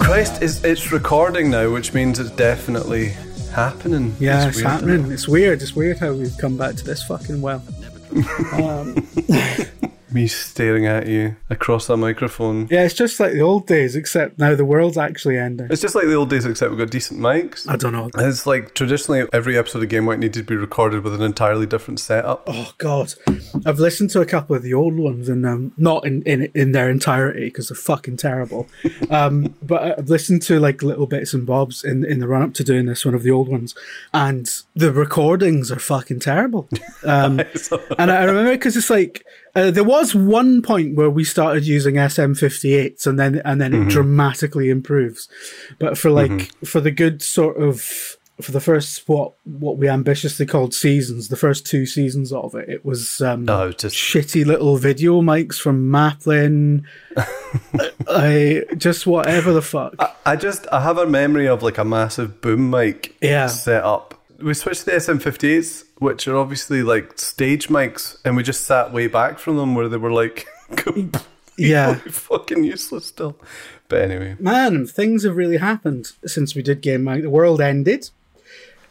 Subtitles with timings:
[0.00, 3.10] Christ, it's, it's recording now, which means it's definitely
[3.54, 4.16] happening.
[4.18, 4.94] Yeah, it's, weird, happening.
[5.00, 5.62] isn't It's weird.
[5.62, 7.62] It's weird how we've come back to this fucking well.
[8.52, 9.70] Um, it?
[10.12, 12.66] Me staring at you across a microphone.
[12.70, 15.68] yeah, it's just like the old days, except now the world's actually ending.
[15.70, 17.68] It's just like the old days, except we've got decent mics.
[17.68, 18.10] I don't know.
[18.16, 21.66] It's like traditionally every episode of Game Wank needed to be recorded with an entirely
[21.66, 22.42] different setup.
[22.46, 23.14] Oh God,
[23.64, 26.72] I've listened to a couple of the old ones and um, not in, in in
[26.72, 28.68] their entirety because they're fucking terrible.
[29.10, 32.54] Um, but I've listened to like little bits and bobs in in the run up
[32.54, 33.74] to doing this one of the old ones,
[34.14, 36.68] and the recordings are fucking terrible.
[37.02, 37.40] Um,
[37.98, 41.94] and I remember because it's like uh, there was one point where we started using
[41.96, 45.28] SM58s and then and then it dramatically improves.
[45.78, 50.46] But for like for the good sort of for the first what what we ambitiously
[50.46, 54.76] called seasons, the first two seasons of it, it was um No, just shitty little
[54.78, 56.84] video mics from Maplin.
[58.08, 59.94] I just whatever the fuck.
[60.24, 63.46] I just I have a memory of like a massive boom mic Yeah.
[63.48, 64.14] set up.
[64.42, 68.92] We switched to the SM58s, which are obviously like stage mics, and we just sat
[68.92, 70.46] way back from them where they were like
[71.58, 71.94] Yeah.
[71.94, 73.36] fucking useless still.
[73.88, 77.22] But anyway, man, things have really happened since we did Game Wank.
[77.22, 78.10] The world ended.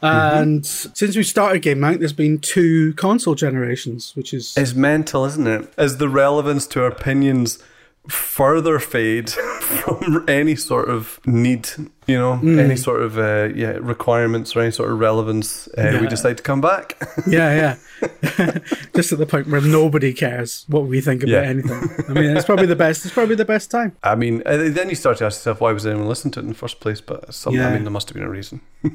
[0.04, 0.38] Mm-hmm.
[0.42, 5.26] And since we started Game Wank, there's been two console generations, which is it's mental,
[5.26, 5.74] isn't it?
[5.78, 7.60] As the relevance to our opinions
[8.08, 9.30] further fade
[9.62, 11.70] from any sort of need,
[12.10, 12.60] you know, Hmm.
[12.60, 16.44] any sort of uh, yeah requirements or any sort of relevance, uh, we decide to
[16.44, 16.96] come back.
[17.28, 17.76] yeah, yeah.
[18.96, 21.50] Just at the point where nobody cares what we think about Yeah.
[21.50, 21.82] anything.
[22.10, 23.06] I mean, it's probably the best.
[23.06, 23.92] It's probably the best time.
[24.04, 26.44] I mean, uh, then you start to ask yourself, why was anyone listening to it
[26.44, 27.02] in the first place?
[27.02, 28.62] But some, I mean, there must have been a reason.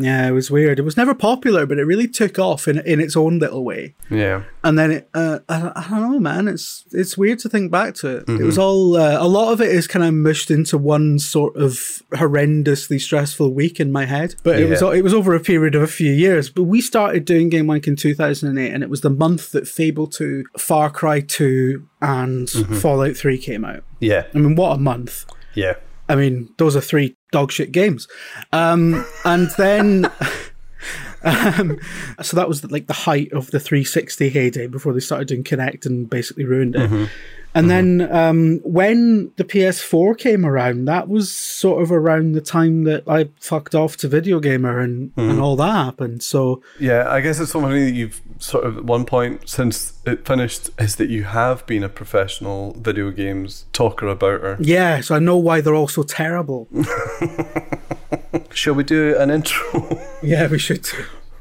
[0.00, 0.78] Yeah, it was weird.
[0.78, 3.94] It was never popular, but it really took off in in its own little way.
[4.10, 4.42] Yeah.
[4.62, 6.46] and then it, uh, I, I don't know, man.
[6.46, 8.28] It's it's weird to think back to it.
[8.28, 11.56] It was all uh, a lot of it is kind of mushed into one sort
[11.56, 12.02] of
[12.38, 14.34] horrendously stressful week in my head.
[14.42, 16.48] But it was it was over a period of a few years.
[16.48, 19.10] But we started doing Game Wank in two thousand and eight, and it was the
[19.10, 23.84] month that Fable two, Far Cry two, and Fallout three came out.
[24.00, 24.24] Yeah.
[24.34, 25.26] I mean, what a month!
[25.54, 25.74] Yeah.
[26.08, 28.08] I mean, those are three dogshit games.
[28.52, 30.10] Um, and then,
[31.22, 31.78] um,
[32.22, 35.86] so that was like the height of the 360 heyday before they started doing Kinect
[35.86, 37.08] and basically ruined it.
[37.54, 42.84] And then um, when the PS4 came around, that was sort of around the time
[42.84, 46.22] that I fucked off to Video Gamer and, and all that happened.
[46.22, 50.24] So Yeah, I guess it's something that you've sort of at one point since it
[50.24, 54.56] finished is that you have been a professional video games talker about her.
[54.60, 56.68] yeah, so I know why they're all so terrible.
[58.52, 59.98] Shall we do an intro?
[60.22, 60.86] yeah, we should.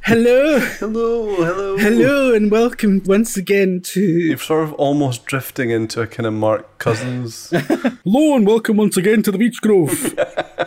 [0.02, 1.78] Hello, hello, hello.
[1.78, 6.34] hello, and welcome once again to You're sort of almost drifting into a kind of
[6.34, 7.50] Mark Cousins.
[7.52, 10.16] Hello and welcome once again to the Beach Grove.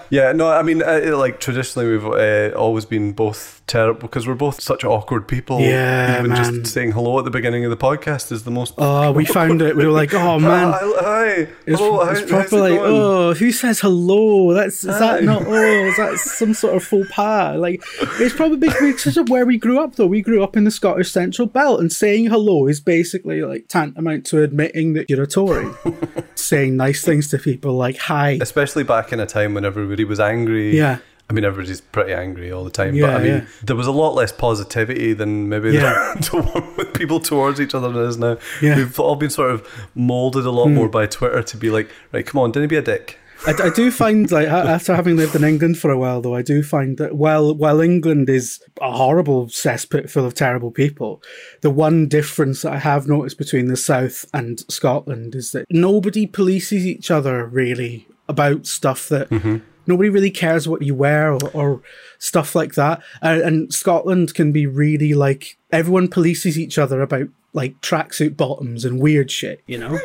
[0.11, 4.35] yeah, no, I mean, uh, like traditionally we've uh, always been both terrible because we're
[4.35, 5.61] both such awkward people.
[5.61, 6.45] Yeah, even man.
[6.45, 8.75] just saying hello at the beginning of the podcast is the most.
[8.77, 9.77] Oh, we found it.
[9.77, 10.73] We were like, oh man.
[10.73, 11.31] Hi, hi.
[11.67, 12.81] It's, hello, it's proper like, going?
[12.93, 14.53] oh, who says hello?
[14.53, 14.99] That's is Hi.
[14.99, 15.47] that not?
[15.47, 17.57] Oh, is that some sort of faux pas?
[17.57, 17.83] Like,
[18.19, 19.95] it's probably because of where we grew up.
[19.95, 23.69] Though we grew up in the Scottish Central Belt, and saying hello is basically like
[23.69, 25.73] tantamount to admitting that you're a Tory.
[26.35, 28.39] saying nice things to people like hi.
[28.41, 30.77] Especially back in a time when everybody was angry.
[30.77, 30.99] Yeah.
[31.31, 33.47] I mean, everybody's pretty angry all the time, but I mean, yeah.
[33.63, 36.15] there was a lot less positivity than maybe Yeah.
[36.77, 38.37] with people towards each other than there is now.
[38.61, 38.75] Yeah.
[38.75, 40.75] We've all been sort of molded a lot hmm.
[40.75, 43.17] more by Twitter to be like, right, come on, didn't be a dick.
[43.47, 46.43] I, I do find like after having lived in England for a while, though, I
[46.43, 51.23] do find that while while England is a horrible cesspit full of terrible people,
[51.61, 56.27] the one difference that I have noticed between the South and Scotland is that nobody
[56.27, 59.31] polices each other really about stuff that.
[59.31, 59.59] Mm-hmm.
[59.91, 61.83] Nobody really cares what you wear or, or
[62.19, 63.01] stuff like that.
[63.21, 68.85] Uh, and Scotland can be really like everyone polices each other about like tracksuit bottoms
[68.85, 69.99] and weird shit, you know?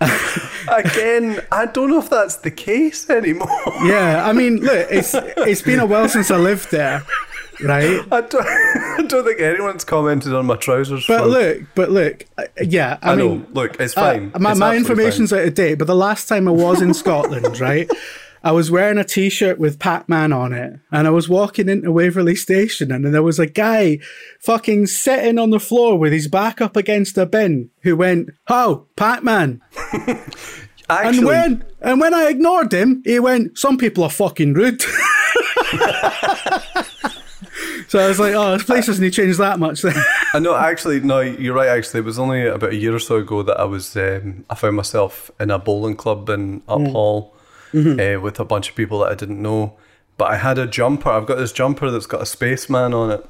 [0.68, 3.48] Again, I don't know if that's the case anymore.
[3.82, 7.02] Yeah, I mean, look, it's it's been a while since I lived there,
[7.62, 8.00] right?
[8.12, 11.06] I don't, I don't think anyone's commented on my trousers.
[11.06, 13.28] But look, but look, uh, yeah, I, I, know.
[13.30, 14.32] mean, Look, it's uh, fine.
[14.38, 15.40] my It's my information's fine.
[15.40, 15.74] out of date.
[15.78, 17.88] But the last time I was in Scotland, right,
[18.44, 22.36] I was wearing a T-shirt with Pac-Man on it, and I was walking into Waverley
[22.36, 23.98] Station, and there was a guy
[24.40, 28.86] fucking sitting on the floor with his back up against a bin, who went, "Oh,
[28.96, 29.60] Pac-Man."
[30.88, 34.80] Actually, And when and when I ignored him, he went, "Some people are fucking rude."
[37.88, 39.94] So I was like, "Oh, this place hasn't changed that much." Then
[40.34, 40.54] I know.
[40.56, 41.68] Actually, no, you're right.
[41.68, 43.96] Actually, it was only about a year or so ago that I was.
[43.96, 46.92] Um, I found myself in a bowling club in Mm.
[46.92, 47.30] Uphall,
[47.74, 49.76] uh, with a bunch of people that I didn't know.
[50.18, 51.10] But I had a jumper.
[51.10, 53.26] I've got this jumper that's got a spaceman on it.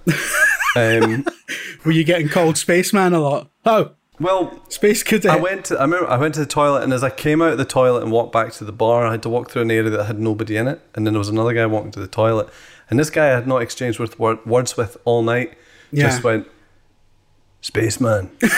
[0.76, 1.25] um,
[1.85, 3.50] Were you getting called spaceman a lot?
[3.64, 5.31] Oh, well, space cadet.
[5.31, 5.67] I went.
[5.67, 7.64] To, I remember I went to the toilet, and as I came out of the
[7.64, 10.05] toilet and walked back to the bar, I had to walk through an area that
[10.05, 12.49] had nobody in it, and then there was another guy walking to the toilet,
[12.91, 15.55] and this guy I had not exchanged with word, words with all night.
[15.93, 16.06] Yeah.
[16.06, 16.49] Just went,
[17.61, 18.31] spaceman,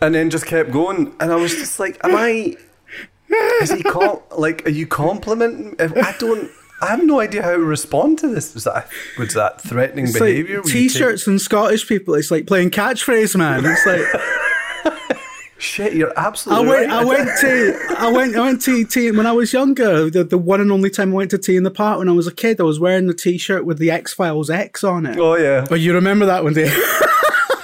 [0.00, 2.54] and then just kept going, and I was just like, "Am I?
[3.62, 4.66] Is he com- like?
[4.66, 5.76] Are you complimenting?
[5.78, 6.50] I don't."
[6.82, 8.54] I have no idea how to respond to this.
[8.54, 8.88] Was that
[9.18, 10.62] was that threatening It's behaviour?
[10.62, 12.14] like t-shirts and Scottish people.
[12.14, 13.66] It's like playing catchphrase, man.
[13.66, 15.04] It's like
[15.60, 16.66] Shit, you're absolutely.
[16.66, 17.00] I went, right.
[17.00, 20.08] I went to, I went, I went to tea when I was younger.
[20.08, 22.12] The, the one and only time I went to T in the Park when I
[22.12, 25.18] was a kid, I was wearing the t-shirt with the X Files X on it.
[25.18, 26.68] Oh yeah, But you remember that one, day?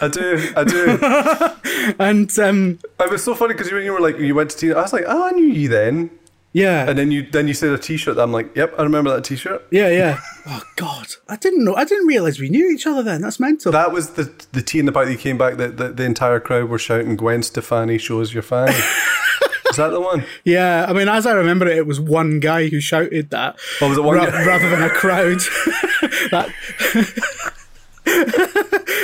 [0.03, 1.95] I do, I do.
[1.99, 4.73] and um, It was so funny because when you were like, you went to tea,
[4.73, 6.11] I was like, oh, I knew you then.
[6.57, 8.17] Yeah, And then you then you said a T-shirt.
[8.17, 9.67] That I'm like, yep, I remember that T-shirt.
[9.71, 10.19] yeah, yeah.
[10.49, 11.75] Oh God, I didn't know.
[11.75, 13.21] I didn't realize we knew each other then.
[13.21, 13.73] That's mental.
[13.73, 15.57] That was the the tea in the you came back.
[15.57, 18.69] That the, the entire crowd were shouting, "Gwen Stefani shows your fan."
[19.71, 20.25] Is that the one?
[20.45, 23.59] yeah, I mean, as I remember it, it was one guy who shouted that.
[23.83, 24.47] Or was it one ra- guy?
[24.47, 25.41] rather than a crowd?
[26.31, 26.49] that.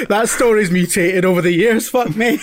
[0.09, 1.89] that story's mutated over the years.
[1.89, 2.39] Fuck me.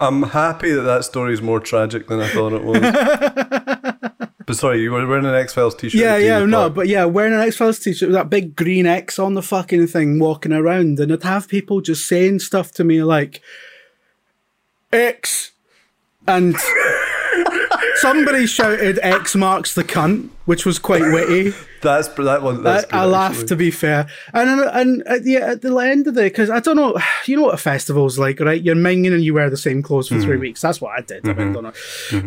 [0.00, 2.80] I'm happy that that story is more tragic than I thought it was.
[4.46, 6.00] but sorry, you were wearing an X Files T-shirt.
[6.00, 8.30] Yeah, at T in yeah, no, but yeah, wearing an X Files t-shirt with that
[8.30, 12.38] big green X on the fucking thing, walking around, and I'd have people just saying
[12.38, 13.42] stuff to me like
[14.90, 15.52] X,
[16.26, 16.56] and
[17.96, 21.52] somebody shouted "X marks the cunt," which was quite witty.
[21.82, 22.62] That's that one.
[22.62, 23.46] That's I, I good, laughed actually.
[23.48, 26.76] to be fair, and and at the at the end of the because I don't
[26.76, 28.62] know, you know what a festival's like, right?
[28.62, 30.24] You're minging and you wear the same clothes for Mm-hmm.
[30.24, 30.60] three weeks.
[30.60, 31.28] That's what I did.
[31.28, 31.72] I mean, don't know.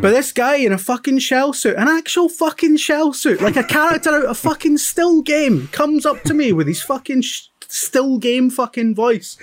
[0.01, 3.63] But this guy in a fucking shell suit, an actual fucking shell suit, like a
[3.63, 7.21] character out of a fucking still game, comes up to me with his fucking.
[7.21, 9.35] Sh- Still game fucking voice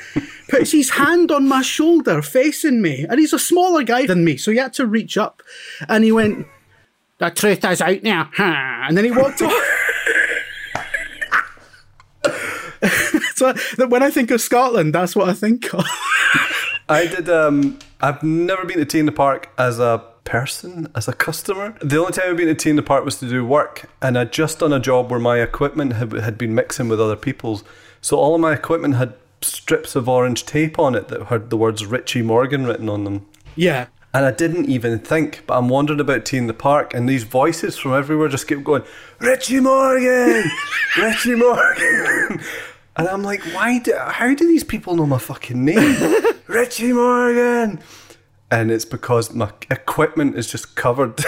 [0.49, 4.37] puts his hand on my shoulder facing me and he's a smaller guy than me
[4.37, 5.43] so he had to reach up
[5.89, 6.47] and he went
[7.19, 9.53] the truth is out now and then he walked off
[13.41, 15.85] so when I think of Scotland, that's what I think of.
[16.89, 17.29] I did.
[17.29, 21.77] Um, I've never been to T in the Park as a person, as a customer.
[21.81, 24.19] The only time I've been to T in the Park was to do work, and
[24.19, 27.65] I'd just done a job where my equipment had, had been mixing with other people's.
[28.01, 31.57] So all of my equipment had strips of orange tape on it that had the
[31.57, 33.27] words Richie Morgan written on them.
[33.57, 33.87] yeah.
[34.13, 37.23] And I didn't even think, but I'm wandering about T in the Park, and these
[37.23, 38.83] voices from everywhere just keep going,
[39.21, 40.51] Richie Morgan!
[40.99, 42.41] Richie Morgan!
[42.97, 46.23] And I'm like, why do, how do these people know my fucking name?
[46.47, 47.81] Richie Morgan!
[48.51, 51.15] And it's because my equipment is just covered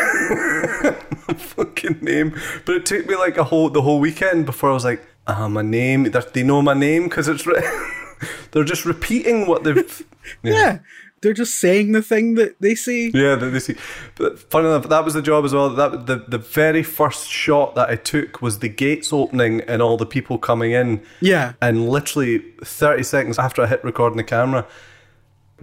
[0.82, 2.34] my fucking name.
[2.66, 5.46] But it took me like a whole the whole weekend before I was like, ah,
[5.48, 6.10] my name.
[6.32, 7.46] They know my name because it's.
[7.46, 7.62] Re-
[8.50, 10.04] they're just repeating what they've.
[10.42, 10.80] Yeah.
[11.22, 13.10] They're just saying the thing that they see.
[13.14, 13.76] Yeah, that they see.
[14.16, 15.70] But funny enough, that was the job as well.
[15.70, 19.96] That the the very first shot that I took was the gates opening and all
[19.96, 21.02] the people coming in.
[21.20, 21.52] Yeah.
[21.60, 24.66] And literally thirty seconds after I hit record on the camera,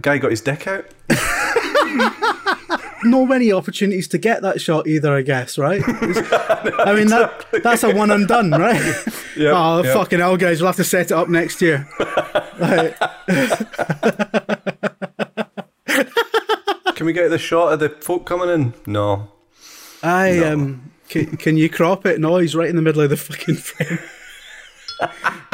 [0.00, 0.86] guy got his dick out.
[3.02, 5.82] No many opportunities to get that shot either, I guess, right?
[5.86, 8.80] I mean, that, that's a one and done, right?
[9.36, 9.94] Yep, oh, yep.
[9.94, 11.88] fucking hell, guys, we'll have to set it up next year.
[17.00, 18.74] Can we get the shot of the folk coming in?
[18.84, 19.32] No.
[20.02, 22.20] I, um, can, can you crop it?
[22.20, 23.98] No, he's right in the middle of the fucking frame.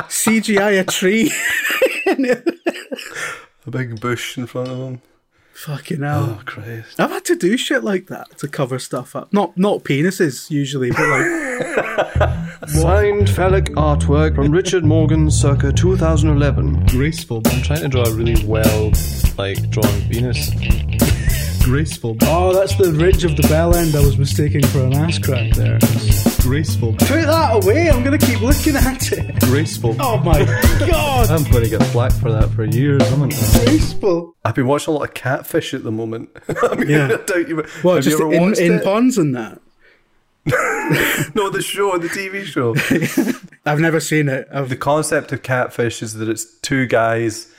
[0.09, 1.31] CGI a tree.
[3.65, 5.03] A big bush in front of him.
[5.57, 6.39] Fucking hell.
[6.39, 7.01] Oh Christ.
[7.01, 9.33] I've had to do shit like that to cover stuff up.
[9.33, 16.87] Not not penises usually, but like Signed phallic artwork from Richard Morgan circa 2011.
[16.87, 17.43] graceful.
[17.47, 18.93] I'm trying to draw a really well,
[19.39, 20.51] like, drawn Venus.
[21.65, 22.17] graceful.
[22.23, 25.53] oh, that's the ridge of the bell end I was mistaking for an ass crack
[25.55, 25.79] there.
[26.51, 26.93] Graceful.
[26.93, 27.91] Put that away.
[27.91, 29.41] I'm gonna keep looking at it.
[29.41, 29.97] Graceful.
[29.99, 30.45] Oh my
[30.79, 33.65] god, I'm going to get flack for that for years, haven't I?
[33.65, 34.37] graceful.
[34.45, 36.31] I've been watching a lot of catfish at the moment.
[36.63, 37.07] I mean, Yeah.
[37.07, 37.57] I doubt you.
[37.83, 38.85] What have just you ever in, watched in it?
[38.85, 39.61] ponds and that?
[41.35, 42.77] no, the show, the TV show.
[43.67, 44.47] I've never seen it.
[44.53, 47.53] I've, the concept of catfish is that it's two guys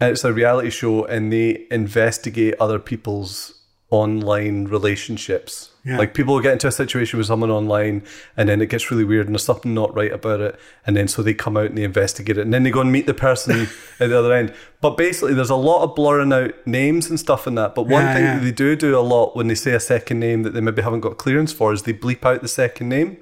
[0.00, 5.70] and it's a reality show and they investigate other people's online relationships.
[5.84, 5.98] Yeah.
[5.98, 8.04] Like people get into a situation with someone online
[8.38, 10.58] and then it gets really weird and there's something not right about it.
[10.86, 12.90] And then so they come out and they investigate it and then they go and
[12.90, 13.68] meet the person
[14.00, 14.54] at the other end.
[14.80, 17.74] But basically, there's a lot of blurring out names and stuff in that.
[17.74, 18.34] But one Yeah, thing yeah.
[18.38, 20.80] that they do do a lot when they say a second name that they maybe
[20.80, 23.18] haven't got clearance for is they bleep out the second name.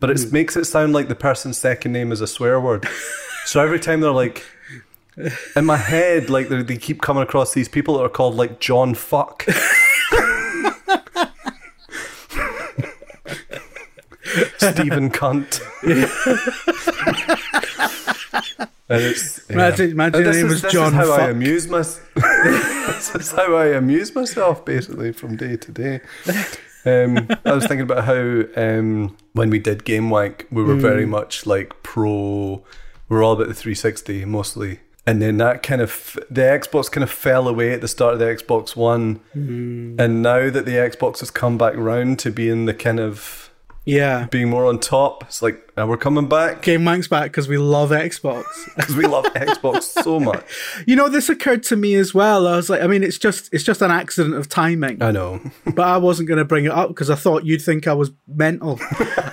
[0.00, 0.32] But it hmm.
[0.32, 2.88] makes it sound like the person's second name is a swear word.
[3.44, 4.44] so every time they're like,
[5.54, 8.94] in my head, like they keep coming across these people that are called like John
[8.94, 9.46] Fuck.
[14.60, 15.60] Stephen Cunt.
[18.88, 19.54] and it's, yeah.
[19.54, 22.10] Imagine- imagine And your name is- was this John Is how I amuse myself.
[22.14, 26.00] this is how I amuse myself, basically, from day to day.
[26.84, 31.04] Um, I was thinking about how um, when we did Game Wank, we were very
[31.04, 31.10] Hmm.
[31.10, 32.64] much like pro.
[33.08, 37.10] We're all about the 360 mostly, and then that kind of the Xbox kind of
[37.10, 39.96] fell away at the start of the Xbox One, Hmm.
[39.98, 43.49] and now that the Xbox has come back round to being the kind of
[43.84, 44.26] Yeah.
[44.30, 47.56] being more on top, it's like now we're coming back Game Wank's back because we
[47.56, 48.44] love Xbox.
[48.76, 50.44] because we love Xbox so much.
[50.86, 52.46] you know, this occurred to me as well.
[52.46, 55.02] I was like, I mean, it's just it's just an accident of timing.
[55.02, 55.40] I know.
[55.64, 58.10] but I wasn't going to bring it up because I thought you'd think I was
[58.28, 58.78] mental.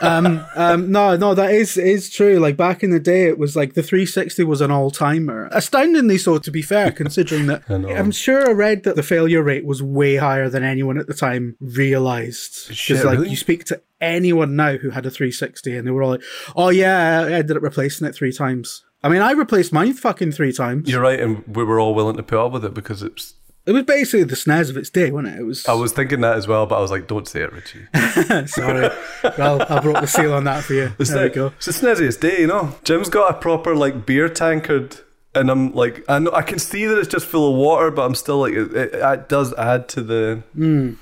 [0.01, 2.39] um, um, no, no, that is is true.
[2.39, 5.49] Like back in the day, it was like the 360 was an all timer.
[5.51, 7.89] Astoundingly so, to be fair, considering that I know.
[7.89, 11.13] I'm sure I read that the failure rate was way higher than anyone at the
[11.13, 12.69] time realized.
[12.69, 13.31] Because like really?
[13.31, 16.23] you speak to anyone now who had a 360 and they were all like,
[16.55, 20.31] "Oh yeah, I ended up replacing it three times." I mean, I replaced mine fucking
[20.31, 20.89] three times.
[20.89, 23.35] You're right, and we were all willing to put up with it because it's.
[23.65, 25.41] It was basically the SNES of its day, wasn't it?
[25.41, 25.67] It was.
[25.67, 27.85] I was thinking that as well, but I was like, "Don't say it, Richie."
[28.47, 28.89] Sorry.
[29.37, 30.93] well, I broke the seal on that for you.
[30.97, 31.47] It's there we the, go.
[31.57, 32.75] It's the snazziest day, you know.
[32.83, 34.97] Jim's got a proper like beer tankard,
[35.35, 38.05] and I'm like, I know I can see that it's just full of water, but
[38.05, 40.43] I'm still like, it, it, it does add to the.
[40.55, 40.93] Hmm.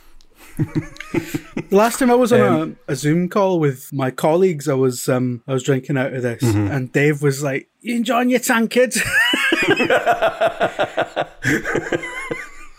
[0.57, 4.74] The last time I was on Um, a, a Zoom call with my colleagues, I
[4.74, 6.71] was um I was drinking out of this, Mm-hmm.
[6.71, 8.93] and Dave was like, "You enjoying your tankard?"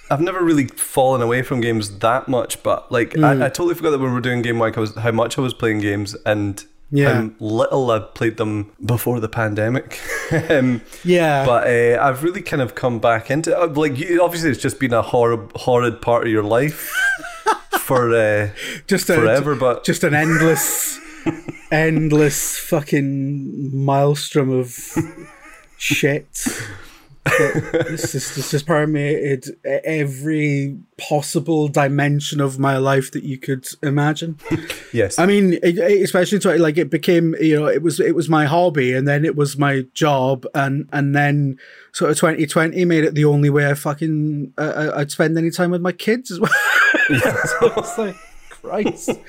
[0.08, 3.90] I've never really fallen away from games that much, but like I, I totally forgot
[3.90, 6.14] that when we were doing game like I was how much I was playing games
[6.24, 7.12] and Yeah.
[7.22, 9.98] how little I played them before the pandemic.
[10.48, 14.50] um, yeah, but uh, I've really kind of come back into uh, like you, obviously
[14.50, 16.92] it's just been a horrid, horrid part of your life
[17.86, 18.50] for uh,
[18.86, 19.54] just a, forever.
[19.54, 20.98] But just an endless,
[21.70, 24.74] endless fucking maelstrom of
[25.78, 26.26] shit.
[27.26, 34.38] This is this has permeated every possible dimension of my life that you could imagine.
[34.92, 38.14] yes, I mean, it, it- especially to like it became, you know, it was it
[38.14, 41.58] was my hobby, and then it was my job, and and then
[41.92, 45.72] sort of 2020 made it the only way I fucking uh, I'd spend any time
[45.72, 46.52] with my kids as well.
[47.60, 48.16] so it's like,
[48.50, 49.10] Christ.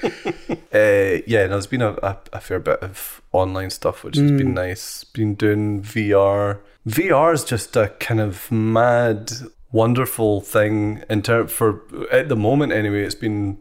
[0.74, 4.30] Uh, yeah, no, there's been a, a, a fair bit of online stuff, which has
[4.32, 5.04] been nice.
[5.06, 6.60] Been doing VR.
[6.88, 9.32] VR is just a kind of mad,
[9.72, 11.82] wonderful thing in term for
[12.12, 12.74] at the moment.
[12.74, 13.58] Anyway, it's been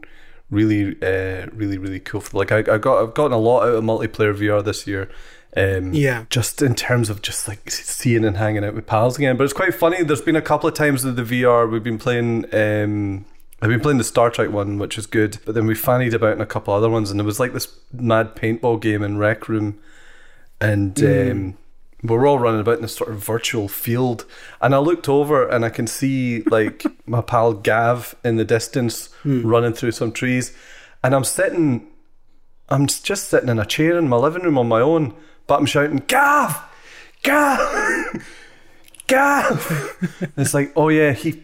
[0.51, 2.21] really, uh, really, really cool.
[2.21, 5.09] For, Like I, I got, I've gotten a lot out of multiplayer VR this year.
[5.55, 6.25] Um, Yeah.
[6.29, 9.37] just in terms of just like seeing and hanging out with pals again.
[9.37, 10.03] But it's quite funny.
[10.03, 12.45] There's been a couple of times with the VR we've been playing.
[12.53, 13.25] Um,
[13.61, 16.33] I've been playing the Star Trek one, which is good, but then we fannied about
[16.33, 19.49] in a couple other ones, and there was like this mad paintball game in Rec
[19.49, 19.79] Room,
[20.61, 21.57] and um,
[22.03, 24.25] we're all running about in this sort of virtual field.
[24.61, 29.09] And I looked over and I can see like my pal Gav in the distance
[29.23, 30.55] running through some trees,
[31.03, 31.87] and I'm sitting,
[32.69, 35.15] I'm just sitting in a chair in my living room on my own,
[35.47, 36.61] but I'm shouting, Gav,
[37.23, 38.23] Gav,
[39.07, 40.31] Gav.
[40.37, 41.43] it's like, oh yeah, he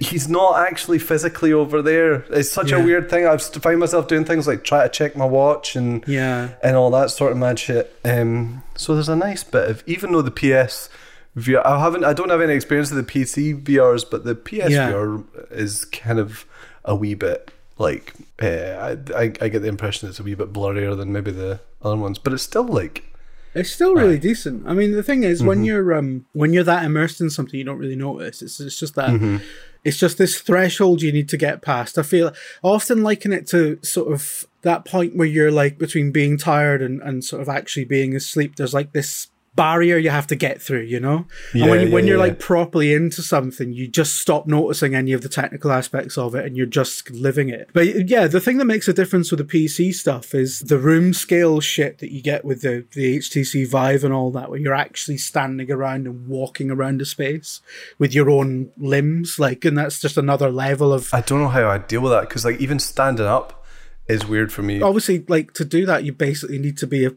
[0.00, 2.24] he's not actually physically over there.
[2.30, 3.26] It's such a weird thing.
[3.26, 6.50] I've st- find myself doing things like try to check my watch and Yeah.
[6.62, 7.94] and all that sort of mad shit.
[8.04, 10.88] Um, so there's a nice bit of even though the PS
[11.36, 14.70] VR, I haven't, I don't have any experience with the PC VRs, but the PS
[14.70, 14.90] Yeah.
[14.90, 16.46] VR is kind of
[16.84, 20.52] a wee bit like uh, I, I I get the impression it's a wee bit
[20.52, 23.04] blurrier than maybe the other ones, but it's still like
[23.52, 24.66] It's still really decent.
[24.66, 25.48] I mean, the thing is, Mm-hmm.
[25.48, 28.40] when you're um when you're that immersed in something, you don't really notice.
[28.42, 29.36] It's it's just that Mm-hmm.
[29.84, 31.98] It's just this threshold you need to get past.
[31.98, 36.38] I feel often liken it to sort of that point where you're like between being
[36.38, 38.56] tired and and sort of actually being asleep.
[38.56, 41.26] There's like this barrier you have to get through, you know?
[41.52, 42.30] Yeah, and when, you, when yeah, you're yeah.
[42.30, 46.44] like properly into something, you just stop noticing any of the technical aspects of it
[46.44, 47.70] and you're just living it.
[47.72, 51.14] But yeah, the thing that makes a difference with the PC stuff is the room
[51.14, 54.74] scale shit that you get with the, the HTC Vive and all that, where you're
[54.74, 57.60] actually standing around and walking around a space
[57.98, 59.38] with your own limbs.
[59.38, 62.28] Like, and that's just another level of I don't know how I deal with that
[62.28, 63.64] because like even standing up
[64.06, 64.82] is weird for me.
[64.82, 67.12] obviously like to do that you basically need to be a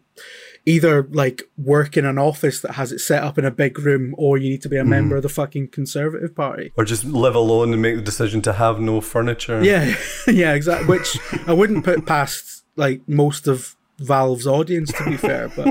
[0.68, 4.14] either like work in an office that has it set up in a big room
[4.18, 7.36] or you need to be a member of the fucking conservative party Or just live
[7.36, 9.64] alone and make the decision to have no furniture.
[9.64, 9.96] yeah
[10.28, 15.50] yeah exactly which i wouldn't put past like most of valve's audience to be fair
[15.56, 15.68] but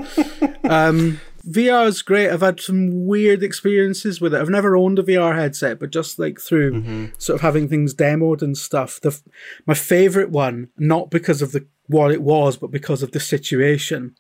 [0.71, 2.29] um VR is great.
[2.29, 4.41] I've had some weird experiences with it.
[4.41, 8.43] I've never owned a VR headset, but just like through sort of having things demoed
[8.43, 8.99] and stuff.
[9.01, 9.23] The f-
[9.65, 14.17] my favorite one, not because of the what it was, but because of the situation.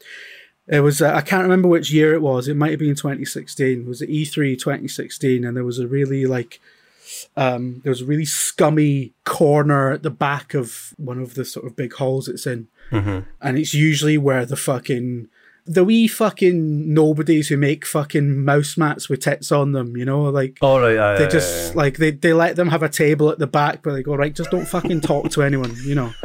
[0.68, 2.48] It was uh, I can't remember which year it was.
[2.48, 3.80] It might have been 2016.
[3.80, 6.60] It was at E3 2016, and there was a really like
[7.36, 11.66] um, there was a really scummy corner at the back of one of the sort
[11.66, 12.68] of big halls it's in,
[13.40, 15.28] and it's usually where the fucking
[15.66, 20.22] the wee fucking nobodies who make fucking mouse mats with tits on them, you know,
[20.22, 20.96] like All right.
[20.96, 23.48] aye, they aye, just aye, like they, they let them have a table at the
[23.48, 26.12] back, but they go right, just don't fucking talk to anyone, you know.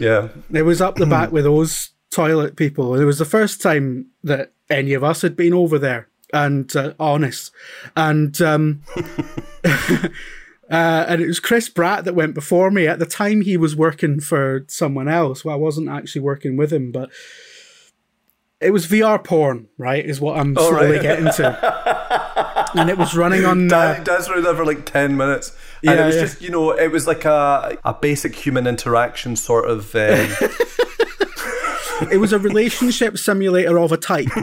[0.00, 0.28] yeah.
[0.52, 2.94] It was up the back with those toilet people.
[3.00, 6.94] It was the first time that any of us had been over there, and uh,
[6.98, 7.52] honest,
[7.96, 8.82] and um,
[9.64, 10.08] uh,
[10.70, 12.86] and it was Chris Bratt that went before me.
[12.86, 15.44] At the time, he was working for someone else.
[15.44, 17.10] Well, I wasn't actually working with him, but
[18.60, 20.04] it was VR porn, right?
[20.04, 21.02] Is what I'm Oh, slowly right.
[21.02, 22.68] getting to.
[22.74, 23.68] and it was running on.
[23.68, 25.52] Dan, Uh, around there for like 10 minutes.
[25.84, 26.20] And Yeah, it was yeah.
[26.22, 29.94] just, you know, it was like a, a basic human interaction sort of.
[29.94, 30.28] Um,
[32.10, 34.28] it was a relationship simulator of a type.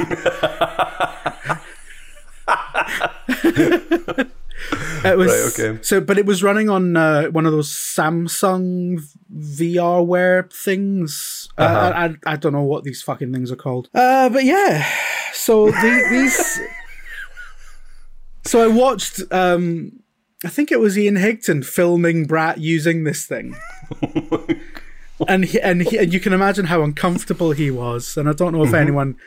[5.05, 5.79] it was Right, okay.
[5.81, 9.01] so, but it was running on uh, one of those Samsung
[9.33, 11.49] VRware things.
[11.57, 11.91] Uh, Uh-huh.
[11.95, 13.89] I, I I don't know what these fucking things are called.
[13.93, 14.85] Uh, but yeah,
[15.33, 16.59] so the, these.
[18.43, 19.21] So I watched.
[19.31, 19.99] Um,
[20.43, 23.55] I think it was Ian Higton filming Bratt using this thing.
[25.27, 28.17] and he, and he, and you can imagine how uncomfortable he was.
[28.17, 28.75] And I don't know if mm-hmm.
[28.75, 29.17] anyone,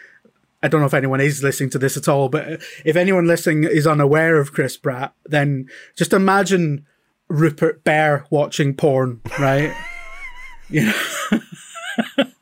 [0.62, 2.28] I don't know if anyone is listening to this at all.
[2.28, 6.86] But if anyone listening is unaware of Chris Bratt, then just imagine
[7.28, 9.74] Rupert Bear watching porn, right?
[10.68, 11.40] you know.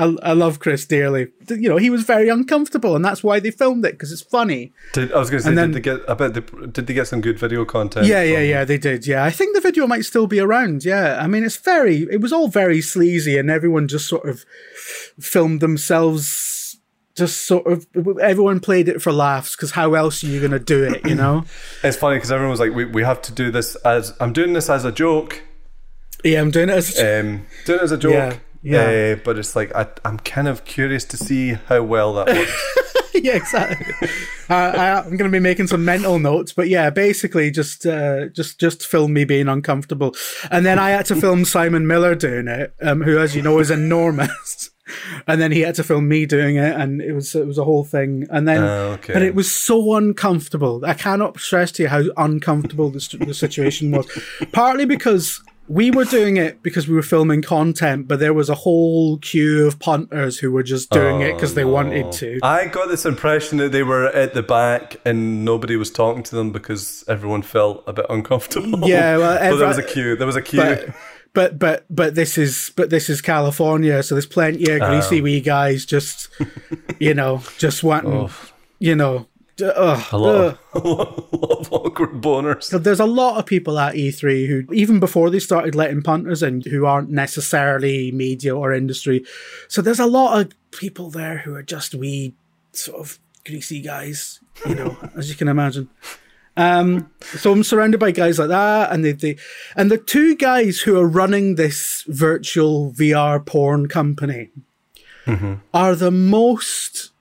[0.00, 1.28] I, I love Chris dearly.
[1.48, 4.72] You know, he was very uncomfortable, and that's why they filmed it because it's funny.
[4.94, 6.08] did, I was going to say, then- did they get?
[6.08, 8.06] I bet they, did they get some good video content?
[8.06, 9.06] Yeah, yeah, yeah, they did.
[9.06, 10.84] Yeah, I think the video might still be around.
[10.84, 14.44] Yeah, I mean, it's very, it was all very sleazy, and everyone just sort of
[15.18, 16.78] filmed themselves.
[17.16, 17.86] Just sort of,
[18.22, 21.04] everyone played it for laughs because how else are you going to do it?
[21.06, 21.44] You know?
[21.82, 24.14] It's funny because everyone was like, we, we have to do this as.
[24.20, 25.42] I'm doing this as a joke.
[26.24, 26.98] yeah, I'm doing it as.
[26.98, 28.12] Um, doing it as a joke.
[28.12, 29.14] Yeah, yeah.
[29.16, 33.10] Uh, but it's like, I, I'm kind of curious to see how well that works.
[33.14, 33.94] yeah, exactly.
[34.50, 38.26] uh, I, I'm going to be making some mental notes, but yeah, basically just uh,
[38.28, 40.14] just just film me being uncomfortable,
[40.50, 43.58] and then I had to film Simon Miller doing it, um, who, as you know,
[43.58, 44.70] is enormous.
[45.28, 47.62] And then he had to film me doing it, and it was it was a
[47.64, 48.26] whole thing.
[48.28, 49.12] And then, Oh, okay.
[49.14, 50.84] and it was so uncomfortable.
[50.84, 54.10] I cannot stress to you how uncomfortable the, the situation was.
[54.50, 55.40] Partly because
[55.70, 59.68] we were doing it because we were filming content, but there was a whole queue
[59.68, 62.40] of punters who were just doing it oh, because they wanted to.
[62.42, 66.34] I got this impression that they were at the back and nobody was talking to
[66.34, 68.88] them because everyone felt a bit uncomfortable.
[68.88, 70.16] Yeah, well, but there was a queue.
[70.16, 70.60] There was a queue.
[70.60, 70.88] but
[71.34, 75.22] but but but this is but this is California, so there's plenty of greasy oh.
[75.22, 76.30] wee guys just
[76.98, 78.30] you know just wanting oh.
[78.80, 79.28] you know.
[79.60, 82.64] A lot, of, a lot of awkward boners.
[82.64, 86.42] So there's a lot of people at E3 who, even before they started letting punters
[86.42, 89.24] in, who aren't necessarily media or industry.
[89.68, 92.34] So there's a lot of people there who are just wee,
[92.72, 95.88] sort of greasy guys, you know, as you can imagine.
[96.56, 99.36] Um, so I'm surrounded by guys like that, and they, they,
[99.76, 104.50] and the two guys who are running this virtual VR porn company
[105.72, 107.12] are the most.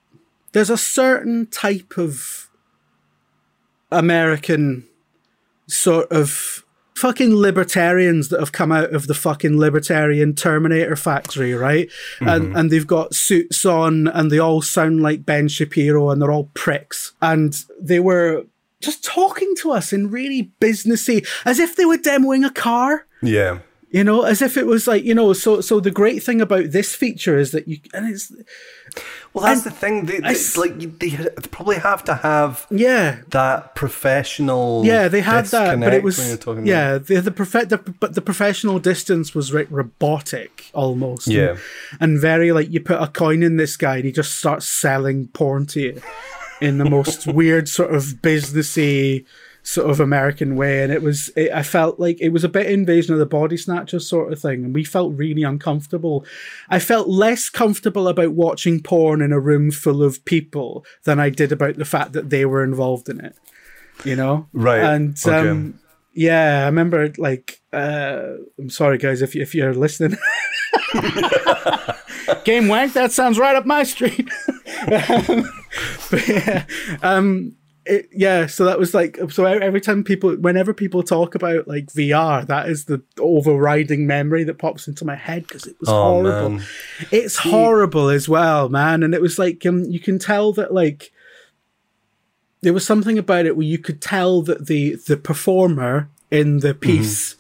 [0.52, 2.50] There's a certain type of
[3.92, 4.86] American
[5.68, 6.64] sort of
[7.00, 11.90] fucking libertarians that have come out of the fucking libertarian Terminator factory, right?
[12.20, 12.56] And mm-hmm.
[12.58, 16.50] and they've got suits on and they all sound like Ben Shapiro and they're all
[16.54, 17.14] pricks.
[17.22, 18.46] And they were
[18.82, 23.06] just talking to us in really businessy, as if they were demoing a car.
[23.22, 23.60] Yeah.
[23.92, 25.34] You know, as if it was like you know.
[25.34, 28.32] So, so the great thing about this feature is that you and it's
[29.34, 30.06] Well, that's And the thing.
[30.06, 31.12] They, I like they
[31.52, 34.84] probably have to have yeah, that professional.
[34.86, 35.08] yeah.
[35.08, 36.98] They had that, but it disconnect when you're was yeah.
[36.98, 41.28] The the, profe- the but the professional distance was like robotic almost.
[41.28, 41.58] Yeah.
[42.00, 44.68] and, and very like you put a coin in this guy and he just starts
[44.68, 46.02] selling porn to you
[46.60, 49.26] in the most weird sort of businessy
[49.70, 51.30] sort of American way, and it was.
[51.36, 54.40] It, I felt like it was a bit invasion of the body snatchers sort of
[54.40, 56.26] thing, and we felt really uncomfortable.
[56.70, 61.30] I felt less comfortable about watching porn in a room full of people than I
[61.30, 63.36] did about the fact that they were involved in it.
[64.04, 65.50] You know, Right, And okay.
[65.50, 65.80] um,
[66.14, 67.62] yeah, I remember like.
[67.72, 70.18] Uh, I'm sorry, guys, if if you're listening.
[72.44, 74.30] Game wank, that sounds right up my street.
[74.92, 75.52] um,
[76.10, 76.66] but yeah,
[77.04, 81.68] um, it, yeah, so that was like so every time people, whenever people talk about
[81.68, 85.90] like VR, that is the overriding memory that pops into my head because it was
[85.90, 86.50] Oh, horrible.
[86.52, 86.64] man.
[87.12, 91.12] It's horrible as well, man, and it was like um, you can tell that like
[92.62, 96.74] there was something about it where you could tell that the the performer in the
[96.76, 97.36] piece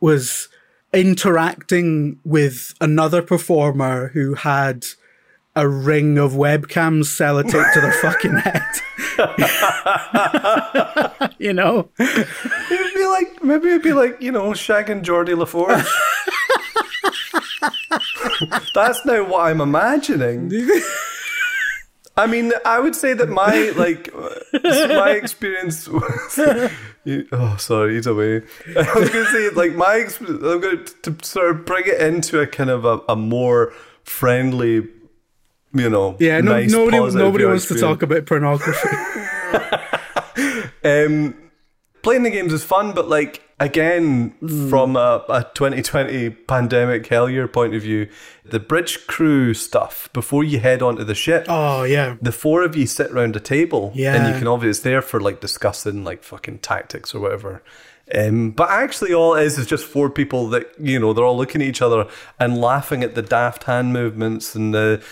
[0.00, 0.48] was
[0.92, 4.84] interacting with another performer who had
[5.54, 8.62] a ring of webcams sellotaped to their fucking head.
[11.38, 11.88] you know?
[11.98, 15.84] It'd be like maybe it'd be like you know Shag and Geordi La Forge.
[18.74, 20.50] That's now what I'm imagining.
[22.18, 24.30] I mean, I would say that my like uh,
[24.88, 26.40] my experience was.
[27.06, 28.42] You- oh, sorry, he's away.
[28.76, 30.08] I was going to say like my.
[30.18, 33.72] I'm going to, to sort of bring it into a kind of a, a more
[34.02, 34.88] friendly,
[35.78, 38.88] you know, Yeah, no, nice, nobody nobody wants to talk about pornography.
[40.84, 41.34] Um,
[42.02, 44.68] playing the games is fun, but like again, Hmm.
[44.70, 48.08] from a, a 2020 pandemic hell year point of view,
[48.44, 51.46] the bridge crew stuff before you head onto the ship.
[51.48, 52.16] oh yeah.
[52.22, 55.20] The four of you sit around a table, and you can obviously it's there for
[55.20, 57.62] like discussing like fucking tactics or whatever.
[58.14, 61.36] Um, but actually, all it is is just four people that you know they're all
[61.36, 62.06] looking at each other
[62.38, 65.02] and laughing at the daft hand movements and the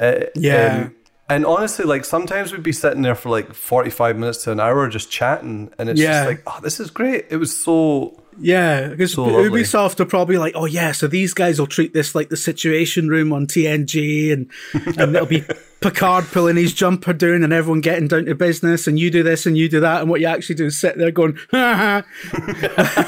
[0.00, 0.88] uh, Yeah.
[1.28, 4.88] and honestly, like sometimes we'd be sitting there for like forty-five minutes to an hour
[4.88, 6.24] just chatting, and it's Yeah.
[6.24, 7.26] just like, oh, this is great.
[7.30, 9.62] It was so Yeah, because So lovely.
[9.62, 13.08] Ubisoft are probably like, oh yeah, so these guys will treat this like the Situation
[13.08, 14.50] Room on TNG, and
[14.98, 15.44] and it'll be
[15.80, 19.46] Picard pulling his jumper down, and everyone getting down to business, and you do this
[19.46, 22.04] and you do that, and what you actually do is sit there going, ha,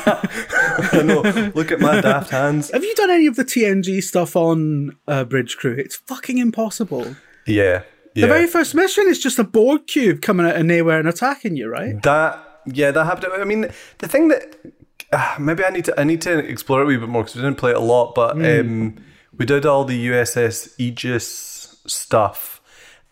[0.04, 0.20] ha.
[1.54, 2.70] Look at my daft hands.
[2.72, 5.74] have you done any of the TNG stuff on uh, Bridge Crew?
[5.74, 7.16] It's fucking impossible.
[7.46, 7.82] Yeah,
[8.14, 11.56] The very first mission is just a Borg cube coming out of nowhere and attacking
[11.56, 12.00] you, right?
[12.02, 13.32] That yeah, that happened.
[13.34, 14.56] I mean, the thing that
[15.38, 17.42] maybe I need to I need to explore it a wee bit more because we
[17.42, 18.44] didn't play it a lot, but Hmm.
[18.44, 18.96] um,
[19.36, 22.60] we did all the USS Aegis stuff,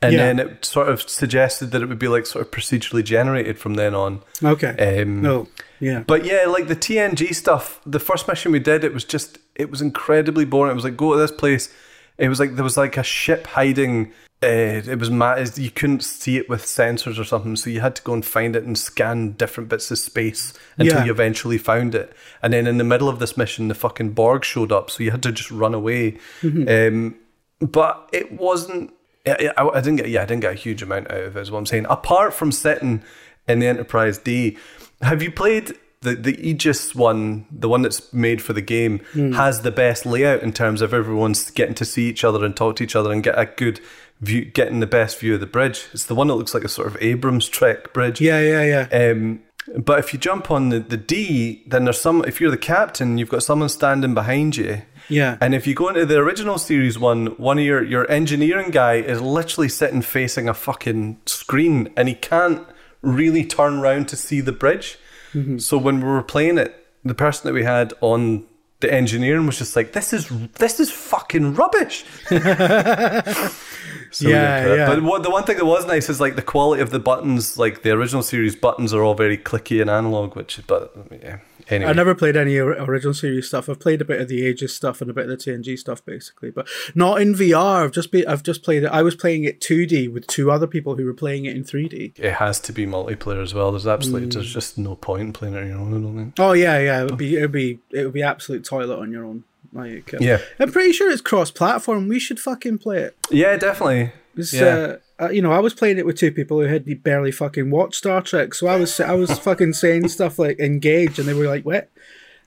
[0.01, 0.19] and Yeah.
[0.27, 3.75] then it sort of suggested that it would be like sort of procedurally generated from
[3.75, 4.21] then on.
[4.43, 5.01] Okay.
[5.03, 5.49] Um, no.
[5.81, 6.05] Yeah.
[6.07, 9.69] But yeah, like the TNG stuff, the first mission we did, it was just, it
[9.71, 10.71] was incredibly boring.
[10.71, 11.69] It was like, go to this place.
[12.19, 14.13] It was like, there was like a ship hiding.
[14.43, 15.57] Uh, it was mad.
[15.57, 17.55] You couldn't see it with sensors or something.
[17.57, 20.99] So you had to go and find it and scan different bits of space until
[20.99, 21.05] Yeah.
[21.05, 22.13] you eventually found it.
[22.43, 24.91] And then in the middle of this mission, the fucking Borg showed up.
[24.91, 26.19] So you had to just run away.
[26.43, 27.17] Um,
[27.61, 28.93] but it wasn't.
[29.27, 30.09] I, I, I didn't get.
[30.09, 31.41] Yeah, I didn't get a huge amount out of it.
[31.41, 31.87] Is what I'm saying.
[31.89, 33.03] Apart from sitting
[33.47, 34.59] in the Enterprise D,
[35.01, 37.47] have you played the the Aegis one?
[37.53, 41.53] The one that's made for the game has the best layout in terms of everyone's
[41.53, 43.81] getting to see each other and talk to each other and get a good
[44.23, 45.89] view, getting the best view of the bridge.
[45.93, 48.21] It's the one that looks like a sort of Abrams Trek bridge.
[48.21, 49.11] Yeah, yeah, yeah.
[49.11, 49.43] Um,
[49.77, 52.25] but if you jump on the, the D, then there's some.
[52.25, 54.83] If you're the captain, you've got someone standing behind you.
[55.09, 55.37] Yeah.
[55.41, 58.95] And if you go into the original series one, one of your your engineering guy
[58.95, 62.67] is literally sitting facing a fucking screen, and he can't
[63.03, 64.99] really turn around to see the bridge.
[65.57, 68.45] So when we were playing it, the person that we had on
[68.81, 72.05] the engineering was just like, "This is this is fucking rubbish."
[74.13, 74.79] So Yeah, didn't play it.
[74.79, 74.87] yeah.
[74.95, 77.59] But what, the one thing that was nice is like the quality of the buttons.
[77.59, 81.39] Like the original series buttons are all very clicky and analog, which but yeah.
[81.69, 83.69] Anyway, I never played any original series stuff.
[83.69, 86.05] I've played a bit of the Aegis stuff and a bit of the TNG stuff,
[86.05, 87.85] basically, but not in VR.
[87.85, 88.89] I've just be, I've just played it.
[88.89, 92.19] I was playing it 2D with two other people who were playing it in 3D.
[92.19, 93.71] it has to be multiplayer as well.
[93.71, 94.33] There's absolutely Mm.
[94.35, 95.89] there's just no point in playing it on your own.
[95.97, 96.35] I don't think.
[96.41, 97.03] Oh yeah, yeah.
[97.03, 99.45] It would be, it would be, it would be absolute toilet on your own.
[99.73, 100.39] Like, uh, Yeah.
[100.59, 102.09] I'm pretty sure it's cross-platform.
[102.09, 103.17] We should fucking play it.
[103.31, 104.13] Yeah, definitely.
[104.37, 104.65] Yeah.
[105.19, 107.71] uh, uh, you know, I was playing it with two people who had barely fucking
[107.71, 111.35] watched Star Trek, so I was I was fucking saying stuff like engage, and they
[111.35, 111.91] were like, "What?"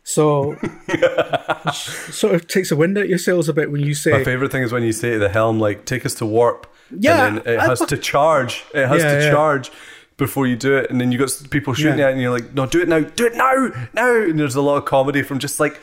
[0.03, 0.55] So
[1.73, 4.11] sort of takes a wind out your sails a bit when you say.
[4.11, 6.67] My favorite thing is when you say to the helm, like, take us to warp.
[6.91, 8.63] Yeah, And then it has fu- to charge.
[8.73, 9.31] It has Yeah, to yeah.
[9.31, 9.71] charge
[10.17, 10.89] before you do it.
[10.91, 12.05] And then you got people shooting Yeah.
[12.05, 12.99] at it and you're like, no, do it now.
[12.99, 13.71] Do it now.
[13.93, 14.15] Now.
[14.21, 15.79] And there's a lot of comedy from just like,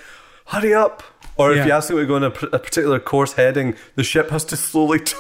[0.47, 1.03] hurry up.
[1.37, 1.67] Or if Yeah.
[1.67, 4.57] you ask them to go on a, a particular course heading, the ship has to
[4.57, 5.15] slowly turn.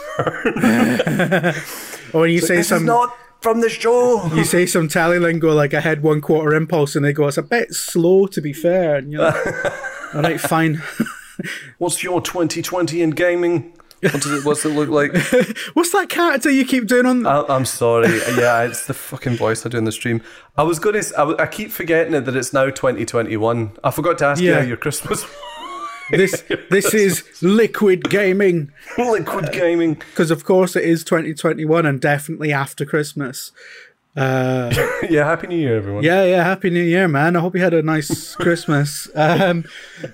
[2.12, 4.26] or when you say this some not from the show.
[4.34, 7.38] you say some tally lingo like I had one quarter impulse and they go, It's
[7.38, 9.74] a bit slow to be fair and you're like
[10.14, 10.82] Alright, fine.
[11.78, 13.72] What's your 2020 in gaming?
[14.02, 15.12] What does it, what's it look like?
[15.74, 18.08] What's that character you keep doing on I, I'm sorry.
[18.36, 20.22] Yeah, it's the fucking voice I do in the stream.
[20.56, 21.14] I was going to.
[21.16, 23.70] I, I keep forgetting it that it's now 2021.
[23.84, 25.24] I forgot to ask you how your Christmas
[26.12, 28.70] this this is liquid gaming.
[28.98, 29.94] liquid gaming.
[29.94, 33.50] Because of course it is 2021 and definitely after Christmas.
[34.14, 34.70] Uh,
[35.08, 36.04] Yeah, happy New Year, everyone.
[36.04, 36.44] yeah, yeah.
[36.44, 37.34] Happy New Year, man.
[37.34, 39.08] I hope you had a nice Christmas.
[39.14, 39.64] Um,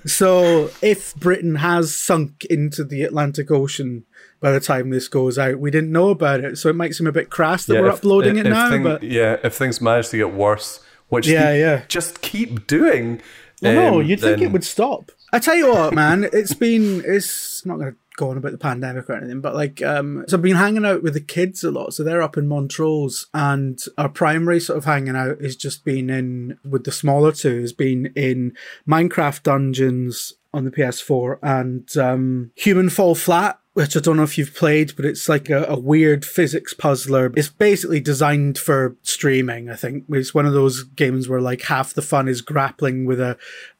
[0.05, 4.05] so, if Britain has sunk into the Atlantic Ocean
[4.39, 7.07] by the time this goes out, we didn't know about it, so it might seem
[7.07, 8.69] a bit crass that Yeah, we're if- uploading if- it if now.
[8.69, 11.81] thing- but yeah, if things manage to get worse, which Yeah, yeah.
[11.89, 13.21] just keep doing.
[13.61, 15.11] Well, no, um, you'd think it would stop.
[15.31, 18.57] I tell you what, man, it's been it's not going to go on about the
[18.57, 21.71] pandemic or anything, but like, um, so I've been hanging out with the kids a
[21.71, 21.93] lot.
[21.93, 26.09] So they're up in Montrose, and our primary sort of hanging out has just been
[26.09, 28.55] in with the smaller two has been in
[28.87, 33.59] Minecraft Dungeons on the PS4 and um, Human Fall Flat.
[33.73, 37.31] Which I don't know if you've played, but it's like a, a weird physics puzzler.
[37.37, 39.69] It's basically designed for streaming.
[39.69, 43.21] I think it's one of those games where like half the fun is grappling with
[43.21, 43.37] a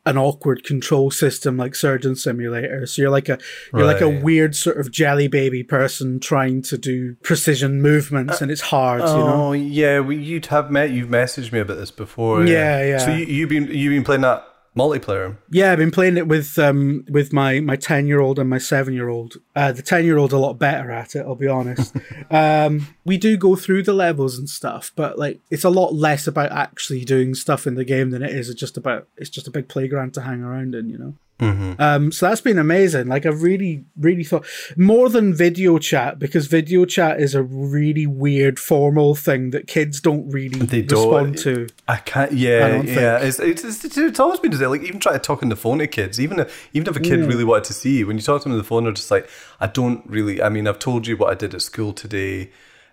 [0.09, 2.85] an awkward control system like Surgeon Simulator.
[2.85, 3.37] So you're like a
[3.73, 8.45] you're like a weird sort of jelly baby person trying to do precision movements, uh,
[8.45, 9.01] and it's hard.
[9.01, 9.45] you know.
[9.49, 10.89] Oh yeah, we, you'd have met.
[10.89, 12.43] You've messaged me about this before.
[12.45, 12.97] Yeah, yeah.
[12.97, 15.37] So you, you've been you've been playing that multiplayer.
[15.49, 18.57] Yeah, I've been playing it with um with my my ten year old and my
[18.57, 19.35] seven year old.
[19.55, 21.25] Uh, the ten year old's a lot better at it.
[21.25, 21.95] I'll be honest.
[22.31, 26.27] um, we do go through the levels and stuff, but like it's a lot less
[26.27, 29.51] about actually doing stuff in the game than it is just about it's just a
[29.51, 30.89] big playground to hang around in.
[30.89, 31.13] You know.
[31.39, 33.07] Um, so that's been amazing.
[33.07, 38.05] Like I really, really thought more than video chat because video chat is a really
[38.05, 41.31] weird formal thing that kids don't really They don't.
[41.31, 41.67] respond to.
[41.87, 42.33] I can't.
[42.33, 43.17] Yeah, I don't yeah.
[43.19, 45.87] It's, it's, it's, it's always been like even try to talk on the phone to
[45.87, 46.19] kids.
[46.19, 48.49] Even if even if a kid really wanted to see you, when you talk to
[48.49, 49.29] them on the phone, they're just like,
[49.61, 50.41] I don't really.
[50.41, 52.51] I mean, I've told you what I did at school today.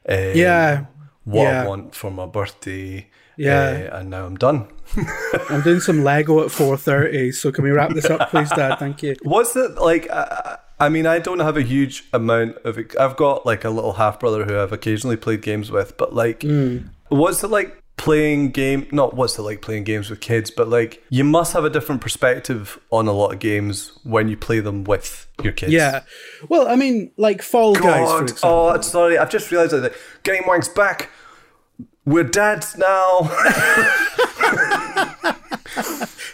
[0.08, 0.86] Uh, Yeah.
[1.24, 1.64] What Yeah.
[1.64, 3.08] I want for my birthday.
[3.36, 3.88] Yeah.
[3.92, 4.68] uh, and now I'm done.
[5.50, 8.76] I'm doing some Lego at 4:30, so can we wrap this up, please, Dad?
[8.78, 9.16] Thank you.
[9.22, 10.10] What's it like?
[10.10, 12.78] I, I mean, I don't have a huge amount of.
[12.98, 16.42] I've got like a little half brother who I've occasionally played games with, but like,
[16.42, 16.78] hmm.
[17.08, 18.86] what's it like playing game?
[18.92, 22.00] Not what's it like playing games with kids, but like, you must have a different
[22.00, 25.72] perspective on a lot of games when you play them with your kids.
[25.72, 26.02] Yeah.
[26.48, 28.50] Well, I mean, like Fall Guys, for oh, example.
[28.50, 31.10] oh, sorry, I've just realised that Game Wank's back.
[32.06, 33.28] We're dads now.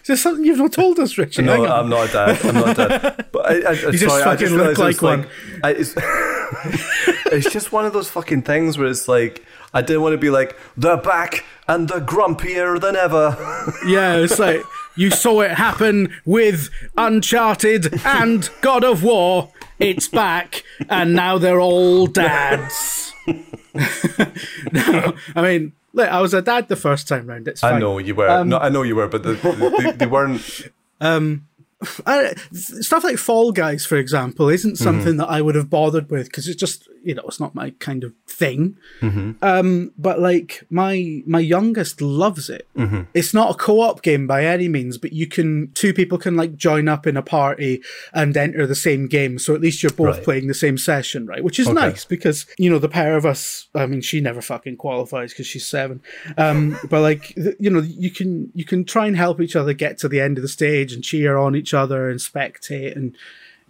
[0.03, 1.47] Is there something you've not told us, Richard?
[1.47, 1.65] No.
[1.65, 2.45] I'm not a dad.
[2.45, 3.27] I'm not a dad.
[3.33, 5.27] But I, I, just sorry, I fucking just look like one.
[5.65, 5.95] I, it's,
[7.33, 10.29] it's just one of those fucking things where it's like I didn't want to be
[10.29, 13.37] like they're back and they're grumpier than ever.
[13.87, 14.61] Yeah, it's like
[14.97, 19.53] you saw it happen with Uncharted and God of War.
[19.79, 23.13] It's back, and now they're all dads.
[24.73, 27.49] no, I mean, look, I was a dad the first time round.
[27.49, 27.75] It's fine.
[27.75, 28.45] I know you were.
[28.45, 30.69] no, I know you were, but the, the, they, they weren't.
[32.07, 34.85] I, stuff like Fall Guys, for example, isn't Mm-hmm.
[34.85, 37.71] something that I would have bothered with because it's just you know it's not my
[37.79, 38.77] kind of thing.
[39.01, 39.33] Mm-hmm.
[39.43, 42.69] Um, but like my my youngest loves it.
[42.77, 43.03] Mm-hmm.
[43.15, 46.57] It's not a co-op game by any means, but you can two people can like
[46.57, 49.39] join up in a party and enter the same game.
[49.39, 50.25] So at least you're both Right.
[50.25, 51.43] playing the same session, right?
[51.45, 51.75] Which is Okay.
[51.75, 53.69] nice because you know the pair of us.
[53.75, 56.01] I mean, she never fucking qualifies because she's seven.
[56.37, 59.99] Um, but like you know, you can you can try and help each other get
[59.99, 63.17] to the end of the stage and cheer on each other and spectate and.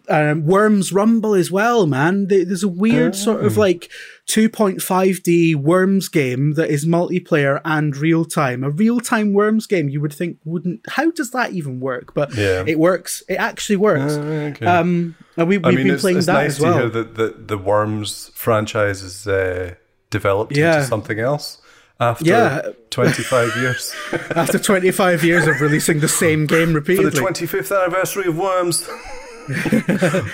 [0.08, 2.26] Um, Worms Rumble as well, man.
[2.28, 3.90] There's a weird sort of like
[4.28, 8.64] 2.5D Worms game that is multiplayer and real time.
[8.64, 10.80] A real time Worms game you would think wouldn't.
[10.88, 12.14] How does that even work?
[12.14, 12.64] But Yeah.
[12.66, 13.22] it works.
[13.28, 14.14] It actually works.
[14.14, 14.66] Okay.
[14.66, 16.74] Um, and we, we've I mean, been it's, playing it's that nice as well.
[16.74, 19.74] to hear that the, the Worms franchise is uh,
[20.10, 20.76] developed Yeah.
[20.76, 21.58] into something else
[22.00, 22.62] after Yeah.
[22.90, 23.94] 25 years.
[24.34, 27.10] After 25 years of releasing the same game repeatedly.
[27.10, 28.88] For the 25th anniversary of Worms.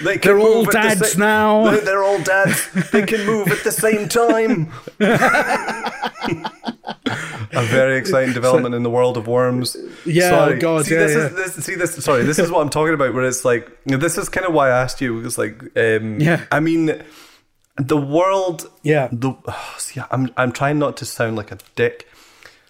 [0.05, 1.71] They They're all dads sa- now.
[1.71, 2.69] They're, they're all dads.
[2.91, 4.71] They can move at the same time.
[7.53, 9.77] a very exciting development in the world of worms.
[10.05, 10.57] Yeah, sorry.
[10.57, 11.27] oh God, see, yeah, this yeah.
[11.27, 11.65] is this.
[11.65, 12.05] See this.
[12.05, 13.15] Sorry, this is what I'm talking about.
[13.15, 15.25] Where it's like this is kind of why I asked you.
[15.25, 16.45] It's like, um, Yeah.
[16.53, 17.03] I mean,
[17.77, 18.71] the world.
[18.83, 19.09] Yeah.
[19.13, 19.35] The
[19.79, 22.07] see, I'm I'm trying not to sound like a dick.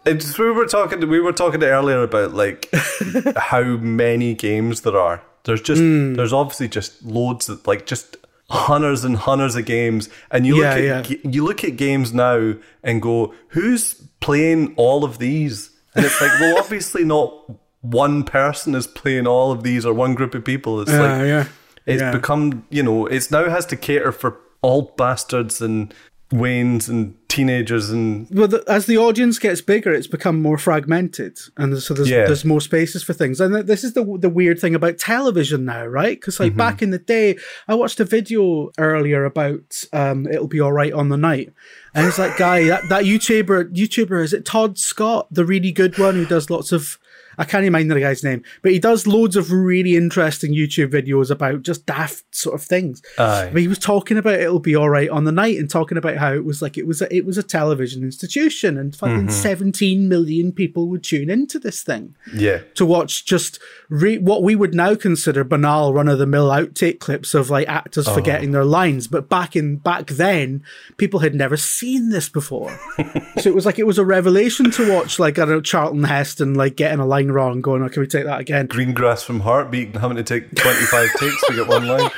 [0.07, 1.07] It's, we were talking.
[1.09, 2.69] We were talking earlier about like
[3.37, 5.23] how many games there are.
[5.45, 6.15] There's just Hmm.
[6.15, 8.17] there's obviously just loads of like just
[8.51, 11.31] hundreds and hundreds of games, and you Yeah, look at yeah.
[11.31, 15.71] you look at games now and go, who's playing all of these?
[15.95, 17.33] And it's like, well, obviously not
[17.81, 20.81] one person is playing all of these or one group of people.
[20.81, 21.47] It's like yeah.
[21.87, 25.95] it's become you know it's now has to cater for old bastards and
[26.31, 31.39] Waynes and teenagers and Well, the, as the audience gets bigger, it's become more fragmented,
[31.57, 32.27] and so there's Yeah.
[32.27, 33.41] there's more spaces for things.
[33.41, 36.21] And this is the the weird thing about television now, right?
[36.21, 40.61] Because like back in the day, I watched a video earlier about um, "It'll Be
[40.61, 41.51] All Right on the Night,"
[41.95, 45.97] and it's that guy, that, that YouTuber, YouTuber is it Todd Scott, the really good
[45.99, 46.99] one who does lots of.
[47.39, 50.91] I can't even mind the guy's name, but he does loads of really interesting YouTube
[50.91, 53.01] videos about just daft sort of things.
[53.17, 53.51] Aye.
[53.53, 56.17] But he was talking about it'll be all right on the night and talking about
[56.17, 59.31] how it was like it was a, it was a television institution and fucking mm-hmm.
[59.31, 62.61] 17 million people would tune into this thing yeah.
[62.75, 66.99] to watch just re- what we would now consider banal run of the mill outtake
[66.99, 68.15] clips of like actors oh.
[68.15, 70.63] forgetting their lines but back in back then
[70.97, 72.77] people had never seen this before
[73.39, 76.05] so it was like it was a revelation to watch like I don't know Charlton
[76.05, 79.23] Heston like getting a line wrong going oh can we take that again Green grass
[79.23, 82.11] from heartbeat having to take 25 takes to get one line.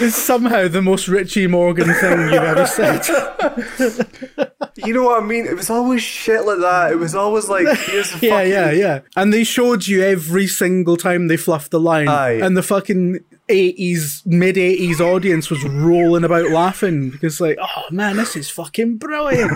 [0.00, 3.02] it's somehow the most Richie Morgan thing you've ever said
[4.76, 5.46] You know what I mean?
[5.46, 6.92] It was always shit like that.
[6.92, 9.00] It was always like, Yeah, fucking yeah, yeah.
[9.16, 12.08] And they showed you every single time they fluffed the line.
[12.08, 12.40] Aye.
[12.40, 13.20] And the fucking
[13.52, 18.96] 80s, mid 80s audience was rolling about laughing because, like, oh man, this is fucking
[18.96, 19.52] brilliant.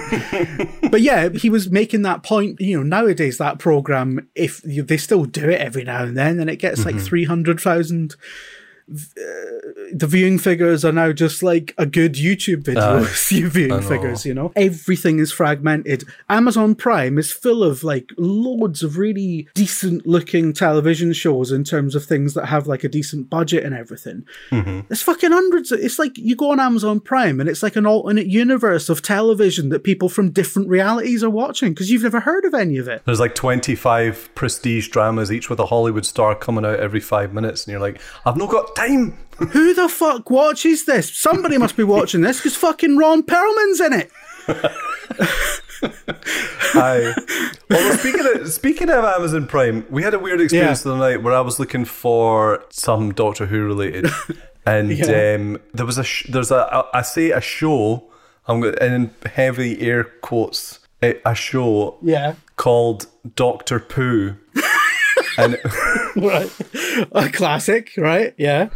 [0.90, 2.61] but yeah, he was making that point.
[2.61, 6.38] You know, nowadays, that program, if you, they still do it every now and then,
[6.38, 7.04] and it gets like mm-hmm.
[7.04, 8.14] 300,000
[8.88, 9.16] uh,
[9.98, 14.35] the viewing figures are now just like a good YouTube video uh, viewing figures, you
[14.35, 14.52] know?
[14.54, 16.04] Everything is fragmented.
[16.28, 21.94] Amazon Prime is full of like loads of really decent looking television shows in terms
[21.94, 24.26] of things that have like a decent budget and everything.
[24.50, 24.80] Mm-hmm.
[24.88, 25.72] There's fucking hundreds.
[25.72, 29.00] Of, it's like you go on Amazon Prime and it's like an alternate universe of
[29.00, 32.87] television that people from different realities are watching because you've never heard of any of
[32.87, 33.02] it.
[33.06, 37.64] There's like 25 prestige dramas, each with a Hollywood star coming out every five minutes,
[37.64, 39.16] and you're like, I've not got time.
[39.38, 41.14] Who the fuck watches this?
[41.14, 44.11] Somebody must be watching this because fucking Ron Perlman's in it.
[46.75, 47.14] Aye.
[47.68, 50.85] Well, speaking of speaking of Amazon Prime, we had a weird experience Yeah.
[50.85, 54.07] the other night where I was looking for some Doctor Who related,
[54.66, 55.35] and Yeah.
[55.35, 58.05] um, there was a sh- there's a I say a show.
[58.49, 60.79] I'm going in heavy air quotes.
[61.03, 62.35] A, a show Yeah.
[62.57, 64.37] called Doctor Pooh,
[65.38, 65.59] and
[66.16, 66.51] Right.
[67.12, 68.33] A classic, right?
[68.38, 68.68] Yeah.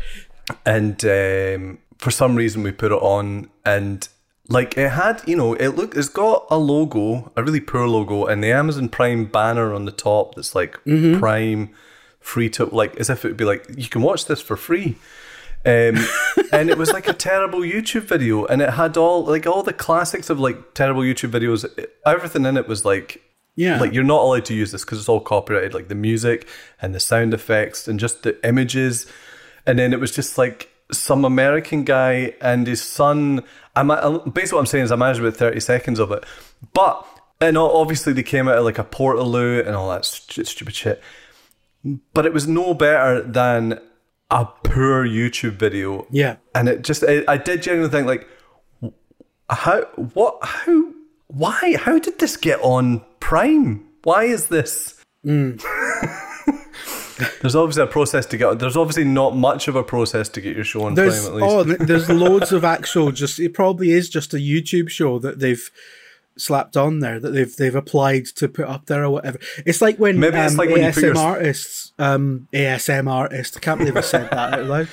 [0.66, 4.08] And um, for some reason we put it on and
[4.48, 8.26] like it had you know it look it's got a logo a really poor logo
[8.26, 10.76] and the amazon prime banner on the top that's like
[11.18, 11.70] prime
[12.18, 14.96] free to like as if it would be like you can watch this for free.
[15.64, 15.96] Um,
[16.52, 19.74] and it was like a terrible youtube video and it had all like all the
[19.74, 21.66] classics of like terrible youtube videos
[22.06, 23.20] everything in it was like
[23.56, 23.78] Yeah.
[23.78, 26.48] like you're not allowed to use this because it's all copyrighted like the music
[26.80, 29.06] and the sound effects and just the images
[29.66, 33.44] and then it was just like some american guy and his son.
[33.76, 36.24] I ma- basically what i'm saying is i managed about 30 seconds of it.
[36.72, 37.06] But
[37.40, 41.02] and obviously they came out of like a portaloo and all that st- stupid shit.
[42.12, 43.80] But it was no better than
[44.30, 46.06] a poor youtube video.
[46.10, 46.36] Yeah.
[46.54, 48.26] and it just I, I did genuinely think like
[49.48, 49.82] how
[50.14, 50.92] what how
[51.28, 53.86] why how did this get on prime?
[54.02, 55.60] Why is this mm.
[57.40, 60.54] There's obviously a process to get there's obviously not much of a process to get
[60.54, 63.12] your show on There's prime at least oh, there's loads of actual.
[63.12, 65.70] Just it probably is just a YouTube show that they've
[66.36, 69.38] slapped on there that they've they've applied to put up there or whatever.
[69.66, 73.56] It's like when Maybe it's um, like when you ASM your- artists, um, ASM artists.
[73.56, 74.88] I can't believe I said that out loud.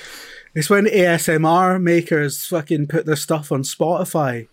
[0.54, 4.48] It's when ASMR makers fucking put their stuff on Spotify.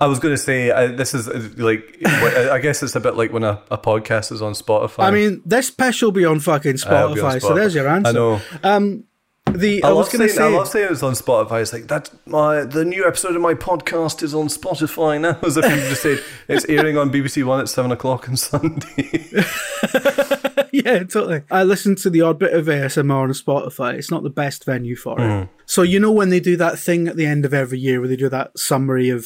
[0.00, 1.26] I was going to say uh, this is
[1.58, 5.04] like I I guess it's a bit like when a, a podcast is on spotify
[5.04, 8.08] I mean, this pish will be on fucking I'll on Spotify, so there's your answer.
[8.10, 9.02] i know
[9.50, 11.62] The I, I, was going to say, I love saying it's on Spotify.
[11.62, 12.10] It's like that.
[12.26, 15.38] My the new episode of my podcast is on Spotify now.
[15.46, 19.08] As if you just said it's airing on BBC One at seven o'clock on Sunday.
[20.72, 21.42] yeah, totally.
[21.50, 23.94] I listen to the odd bit of ASMR on Spotify.
[23.94, 25.44] It's not the best venue for Mm.
[25.44, 25.48] it.
[25.64, 28.08] So you know when they do that thing at the end of every year where
[28.08, 29.24] they do that summary of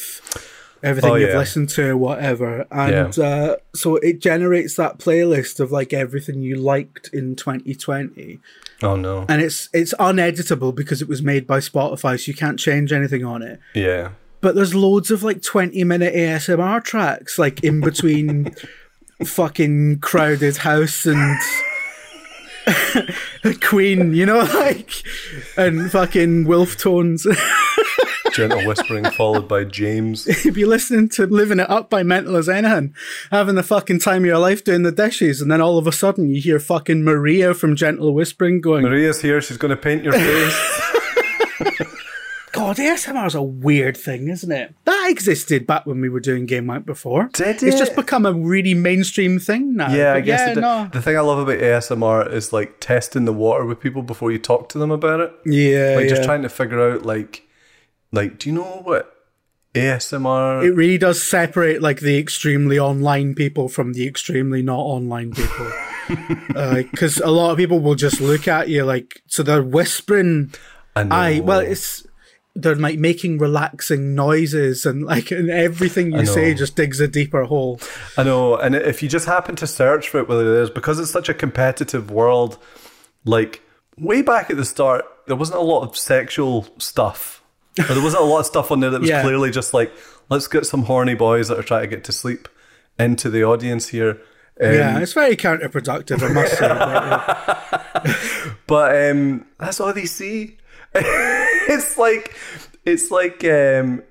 [0.83, 1.37] everything Oh, you've yeah.
[1.37, 7.09] listened to whatever, and uh, so it generates that playlist of like everything you liked
[7.13, 8.39] in 2020,
[8.83, 9.25] Oh no.
[9.29, 13.23] and it's it's uneditable because it was made by Spotify, so you can't change anything
[13.25, 13.59] on it.
[13.73, 14.09] Yeah.
[14.41, 18.53] But there's loads of like 20 minute ASMR tracks, like in between
[19.25, 21.39] fucking crowded house and
[23.43, 24.91] the Queen, you know, like,
[25.57, 27.25] and fucking Wolfe Tones.
[28.33, 30.27] Gentle whispering followed by James.
[30.45, 32.95] You'd be listening to Living It Up by Mental as Anything,
[33.29, 35.91] having the fucking time of your life doing the dishes, and then all of a
[35.91, 39.39] sudden you hear fucking Maria from Gentle Whispering going, Maria's here.
[39.39, 40.89] She's going to paint your face.
[42.53, 44.75] God, ASMR is a weird thing, isn't it?
[44.85, 47.29] That existed back when we were doing Game Night before.
[47.33, 49.91] Did It's just become a really mainstream thing now.
[49.91, 50.61] Yeah, I guess yeah, it did.
[50.61, 50.89] no.
[50.93, 54.37] the thing I love about ASMR is like testing the water with people before you
[54.37, 55.33] talk to them about it.
[55.45, 57.47] Yeah, Like just trying to figure out like
[58.13, 59.13] like do you know what
[59.73, 65.33] ASMR it really does separate like the extremely online people from the extremely not online
[65.33, 65.71] people.
[66.53, 70.53] Uh, because a lot of people will just look at you like, so they're whispering.
[70.95, 71.07] I.
[71.09, 72.05] I well, it's
[72.55, 77.45] they're like making relaxing noises and like and everything you say just digs a deeper
[77.45, 77.79] hole.
[78.17, 80.99] I know, and if you just happen to search for it, whether it is because
[80.99, 82.59] it's such a competitive world,
[83.25, 83.61] like
[83.97, 87.32] way back at the start, there wasn't a lot of sexual stuff.
[87.75, 89.21] There wasn't a lot of stuff on there that was Yeah.
[89.23, 89.91] clearly just like,
[90.29, 92.47] let's get some horny boys that are trying to get to sleep
[92.99, 94.19] into the audience here.
[94.61, 96.67] Um, yeah, it's very counterproductive, I must say.
[96.67, 100.57] but, But um, that's all they see.
[100.95, 102.35] it's like
[102.85, 104.03] it's like um,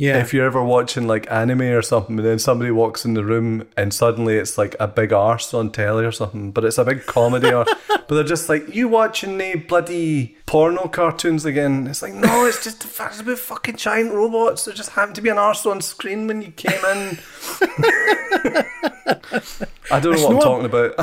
[0.00, 3.24] yeah, if you're ever watching like anime or something, and then somebody walks in the
[3.24, 6.84] room and suddenly it's like a big arse on telly or something, but it's a
[6.84, 7.66] big comedy or
[8.10, 11.86] But they're just like, you watching the bloody porno cartoons again?
[11.86, 14.64] It's like, no, it's just the it's about fucking giant robots.
[14.64, 17.20] There just happened to be an arse on screen when you came in.
[19.92, 20.94] I don't know what I'm talking about.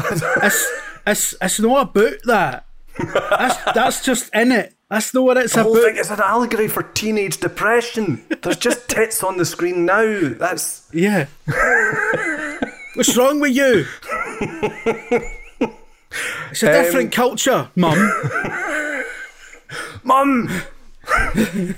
[0.44, 0.68] it's,
[1.08, 2.66] it's, it's not about that.
[2.98, 4.77] That's, that's just in it.
[4.90, 5.86] That's not what it's The whole about.
[5.86, 8.24] thing is an allegory for teenage depression.
[8.42, 10.30] There's just tits on the screen now.
[10.30, 11.26] That's Yeah.
[12.96, 13.86] What's wrong with you?
[16.52, 17.98] It's a Um, different culture, mum.
[20.04, 20.50] mum.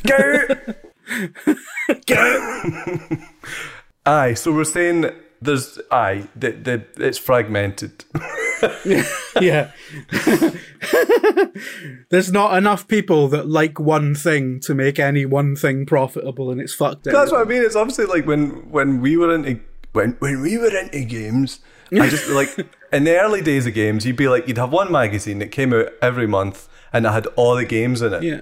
[0.05, 0.41] Go.
[2.07, 2.49] Go.
[4.05, 4.34] aye.
[4.36, 5.12] So we're saying
[5.42, 6.28] there's aye.
[6.36, 8.06] The, the it's fragmented.
[9.42, 9.72] yeah.
[12.10, 16.60] There's not enough people that like one thing to make any one thing profitable, and
[16.60, 17.06] it's fucked.
[17.06, 17.64] That's what I mean.
[17.64, 19.62] It's obviously like when when we were into
[19.94, 21.60] when when we were into games.
[21.92, 22.50] I just like
[22.92, 25.74] in the early days of games, you'd be like you'd have one magazine that came
[25.74, 28.24] out every month and it had all the games in it.
[28.24, 28.42] Yeah.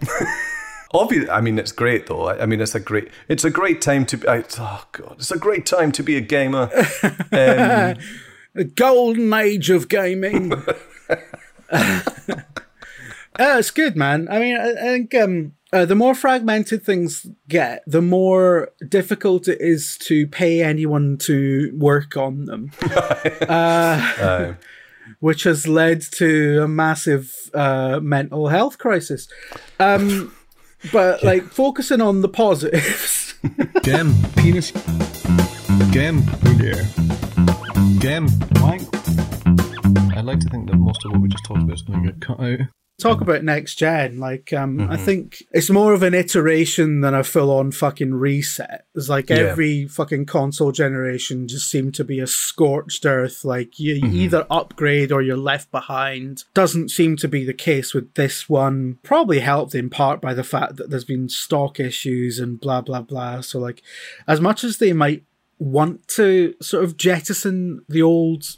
[0.93, 2.27] Obviously, I mean it's great though.
[2.27, 4.27] I, I mean it's a great it's a great time to be.
[4.27, 6.69] I, oh god, it's a great time to be a gamer.
[7.31, 7.97] Um,
[8.57, 10.51] The golden age of gaming.
[11.69, 12.01] uh,
[13.37, 14.27] it's good, man.
[14.31, 19.47] I mean, I, I think um, uh, the more fragmented things get, the more difficult
[19.47, 22.71] it is to pay anyone to work on them,
[23.47, 24.53] uh,
[25.19, 29.27] which has led to a massive uh, mental health crisis.
[29.79, 30.33] Um,
[30.91, 33.35] but like focusing on the positives.
[33.83, 34.71] Gem, penis.
[35.91, 36.23] Gem,
[36.59, 36.83] yeah.
[37.99, 38.87] Gem, wank.
[40.15, 42.11] I'd like to think that most of what we just talked about is going to
[42.11, 42.59] get cut out.
[42.99, 43.29] Talk mm-hmm.
[43.29, 45.05] about next gen like um i mm-hmm.
[45.05, 48.85] think it's more of an iteration than a full-on fucking reset.
[48.95, 49.37] It's like Yeah.
[49.37, 54.15] every fucking console generation just seemed to be a scorched earth like you mm-hmm.
[54.15, 56.43] either upgrade or you're left behind.
[56.53, 60.43] Doesn't seem to be the case with this one probably helped in part by the
[60.43, 63.41] fact that there's been stock issues and blah blah blah.
[63.41, 63.81] So like
[64.27, 65.23] as much as they might
[65.59, 68.57] want to sort of jettison the old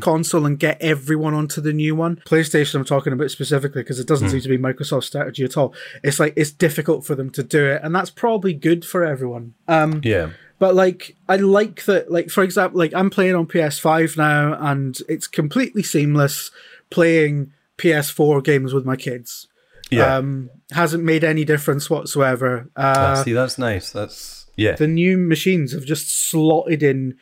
[0.00, 2.16] console and get everyone onto the new one.
[2.26, 5.74] PlayStation, I'm talking about specifically because it doesn't seem to be Microsoft's strategy at all.
[6.02, 9.54] It's like it's difficult for them to do it, and that's probably good for everyone.
[9.66, 10.30] Um, yeah.
[10.58, 12.10] but like, I like that.
[12.10, 16.50] Like, for example, like I'm playing on PS5 now, and it's completely seamless
[16.90, 19.48] playing PS4 games with my kids.
[19.90, 20.16] Yeah.
[20.16, 22.70] Um, hasn't made any difference whatsoever.
[22.76, 23.90] Uh, Ah, see, that's nice.
[23.90, 24.72] That's yeah.
[24.72, 27.16] the new machines have just slotted in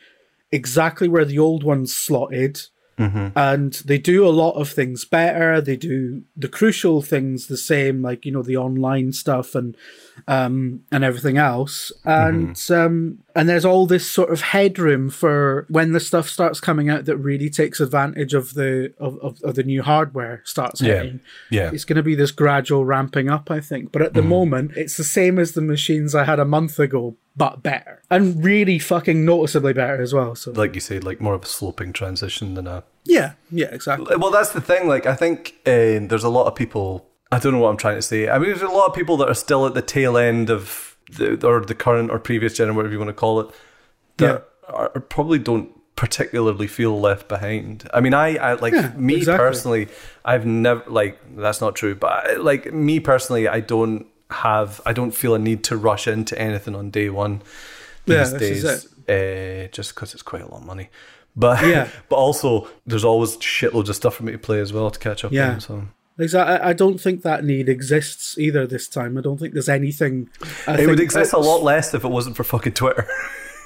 [0.51, 2.61] exactly where the old ones slotted.
[3.35, 5.61] And they do a lot of things better.
[5.61, 9.77] They do the crucial things the same, like you know the online stuff and
[10.27, 11.91] um, and everything else.
[12.05, 16.89] And um, and there's all this sort of headroom for when the stuff starts coming
[16.89, 20.95] out that really takes advantage of the of, of, of the new hardware starts Yeah.
[20.95, 21.19] hitting.
[21.51, 21.71] Yeah.
[21.71, 23.91] It's going to be this gradual ramping up, I think.
[23.91, 27.15] But at the moment, it's the same as the machines I had a month ago,
[27.35, 28.01] but better.
[28.09, 30.33] And really fucking noticeably better as well.
[30.35, 34.17] So, Like you said, like more of a sloping transition than a yeah, yeah, exactly.
[34.17, 34.87] Well, that's the thing.
[34.89, 37.07] Like, I think uh, there's a lot of people.
[37.31, 38.27] I don't know what I'm trying to say.
[38.29, 40.86] I mean, there's a lot of people that are still at the tail end of
[41.09, 43.49] the or the current or previous gen, or whatever you want to call it,
[44.17, 47.89] that are, probably don't particularly feel left behind.
[47.93, 49.45] I mean, I, I like Yeah, me exactly.
[49.47, 49.87] personally.
[50.25, 54.81] I've never like that's not true, but I, like me personally, I don't have.
[54.85, 57.41] I don't feel a need to rush into anything on day one
[58.05, 58.63] Yeah, these this is
[59.07, 60.89] days, uh, just because it's quite a lot of money.
[61.35, 61.87] But Yeah.
[62.09, 65.23] but also there's always shitloads of stuff for me to play as well to catch
[65.23, 65.53] up Yeah.
[65.53, 65.59] on.
[65.61, 65.87] So.
[66.19, 69.17] I I don't think that need exists either this time.
[69.17, 70.29] I don't think there's anything.
[70.67, 73.07] I it would exist a lot less if it wasn't for fucking Twitter.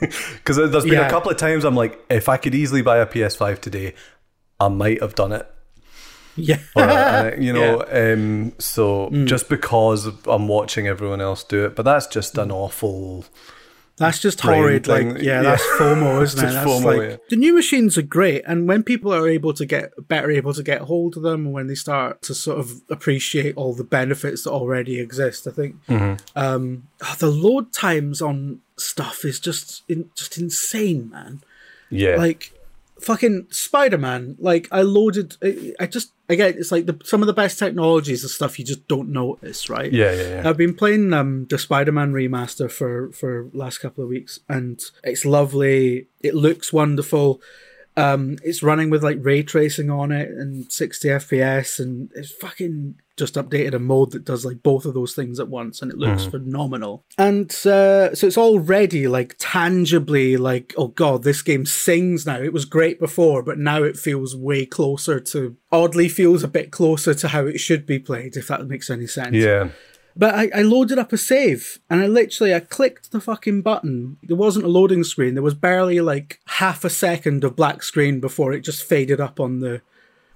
[0.02, 1.06] Because there's been Yeah.
[1.06, 3.93] a couple of times I'm like, if I could easily buy a PS5 today,
[4.60, 5.47] I might have done it.
[6.36, 6.58] Yeah.
[6.76, 11.84] Or, uh, you know, um, so just because I'm watching everyone else do it, but
[11.84, 13.26] that's just an awful.
[14.02, 14.88] That's just horrid.
[14.88, 15.41] Like, yeah, Yeah.
[15.43, 16.52] that's FOMO, isn't it?
[16.52, 17.18] That's FOMO, like yeah.
[17.30, 20.64] the new machines are great, and when people are able to get better able to
[20.64, 24.43] get hold of them, and when they start to sort of appreciate all the benefits
[24.43, 26.16] that already exist, I think Mm-hmm.
[26.38, 31.41] um, oh, the load times on stuff is just in, just insane, man.
[31.89, 32.16] Yeah.
[32.16, 32.52] Like
[33.02, 34.36] fucking Spider Man.
[34.39, 35.38] Like I loaded.
[35.43, 38.66] I, I just again, it's like the, some of the best technologies and stuff you
[38.66, 39.91] just don't notice, right?
[39.91, 40.49] yeah, yeah, yeah.
[40.49, 45.26] I've been playing um, the Spider-Man remaster for for last couple of weeks, and it's
[45.26, 46.08] lovely.
[46.22, 47.41] It looks wonderful.
[48.02, 52.95] Um, it's running with like ray tracing on it and 60 FPS, and it's fucking
[53.18, 55.97] just updated a mode that does like both of those things at once, and it
[55.97, 57.04] looks phenomenal.
[57.18, 62.41] And uh, so it's already like tangibly like, oh god, this game sings now.
[62.41, 65.56] It was great before, but now it feels way closer to.
[65.72, 69.08] Oddly, feels a bit closer to how it should be played, if that makes any
[69.08, 69.36] sense.
[69.36, 69.70] yeah.
[70.16, 74.18] But I, I loaded up a save and I literally I clicked the fucking button.
[74.24, 75.36] There wasn't a loading screen.
[75.36, 79.39] There was barely like half a second of black screen before it just faded up
[79.39, 79.82] on the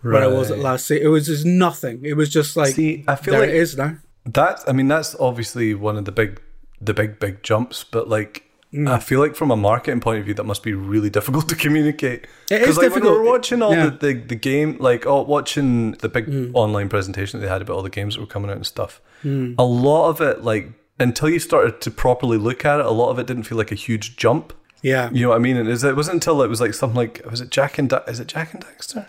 [0.01, 0.63] where I was at Right.
[0.63, 0.91] last.
[0.91, 2.05] It was just nothing.
[2.05, 3.97] It was just like See, I feel there like it is now.
[4.25, 6.41] That's, I mean, that's obviously one of the big,
[6.79, 7.83] the big, big jumps.
[7.83, 8.44] But like,
[8.75, 8.89] Mm.
[8.89, 11.55] I feel like from a marketing point of view, that must be really difficult to
[11.55, 12.27] communicate.
[12.51, 13.17] It is like when we difficult.
[13.19, 13.85] were watching all Yeah.
[13.89, 16.51] the, the the game, like oh, watching the big Mm.
[16.53, 19.01] online presentation that they had about all the games that were coming out and stuff.
[19.23, 19.55] Mm.
[19.57, 23.09] A lot of it, like until you started to properly look at it, a lot
[23.09, 24.53] of it didn't feel like a huge jump.
[24.81, 25.09] Yeah.
[25.11, 25.57] You know what I mean?
[25.57, 28.03] And is it wasn't until it was like something like was it Jack and da-
[28.07, 29.07] is it Jak and Daxter?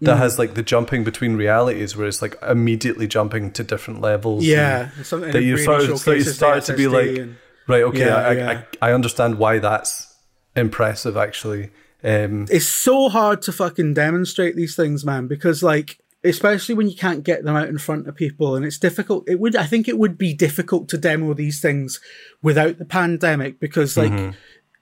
[0.00, 4.44] That has like the jumping between realities, where it's like immediately jumping to different levels.
[4.44, 4.90] Yeah.
[5.10, 7.36] That you started, so you started to be like, and-
[7.66, 8.62] right, okay, Yeah, I, yeah.
[8.80, 10.14] I, I understand why that's
[10.56, 11.16] impressive.
[11.16, 11.70] Actually,
[12.02, 16.96] um, it's so hard to fucking demonstrate these things, man, because like especially when you
[16.96, 19.86] can't get them out in front of people and it's difficult it would i think
[19.86, 22.00] it would be difficult to demo these things
[22.42, 24.30] without the pandemic because like Mm-hmm.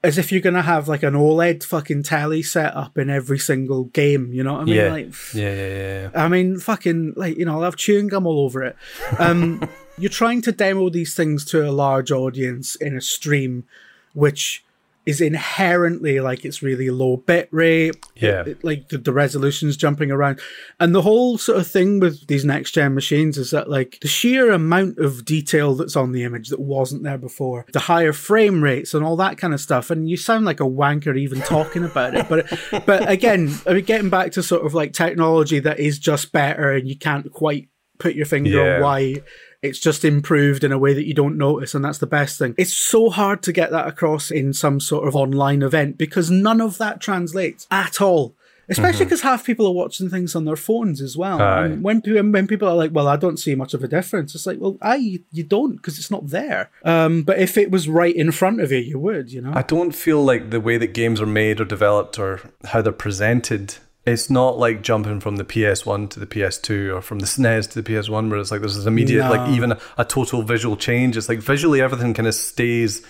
[0.03, 3.83] as if you're gonna have like an oled fucking tally set up in every single
[3.85, 6.23] game you know what i mean yeah, like yeah, yeah, yeah, yeah.
[6.23, 8.75] I mean, fucking, like, you know, I'll have chewing gum all over it.
[9.17, 9.67] Um,
[9.97, 13.65] you're trying to demo these things to a large audience in a stream,
[14.13, 14.63] which
[15.05, 17.93] is inherently like it's really low bit rate.
[18.15, 18.39] Yeah.
[18.41, 20.39] It- it- like the, the resolution's jumping around.
[20.79, 24.07] And the whole sort of thing with these next gen machines is that, like, the
[24.07, 28.63] sheer amount of detail that's on the image that wasn't there before, the higher frame
[28.63, 29.89] rates and all that kind of stuff.
[29.91, 32.29] And you sound like a wanker even talking about it.
[32.29, 32.47] But,
[32.85, 36.71] but again, I mean, getting back to sort of like technology that is just better
[36.71, 37.67] and you can't quite
[37.99, 38.75] put your finger Yeah.
[38.77, 39.15] on why
[39.63, 42.53] it's just improved in a way that you don't notice, and that's the best thing.
[42.57, 46.61] It's so hard to get that across in some sort of online event because none
[46.61, 48.35] of that translates at all.
[48.69, 51.41] Especially because half people are watching things on their phones as well.
[51.41, 51.65] Aye.
[51.65, 52.01] And when
[52.31, 54.77] when people are like, "Well, I don't see much of a difference," it's like, "Well,
[54.81, 58.31] I you, you don't because it's not there." Um, but if it was right in
[58.31, 59.51] front of you, you would, you know.
[59.53, 62.93] I don't feel like the way that games are made or developed or how they're
[62.93, 63.75] presented.
[64.05, 67.81] It's not like jumping from the PS1 to the PS2 or from the SNES to
[67.81, 71.15] the PS1 where it's like there's this immediate, like even a, a total visual change.
[71.15, 73.01] It's like visually everything kind of stays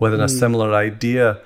[0.00, 0.38] within a mm.
[0.38, 1.40] similar idea.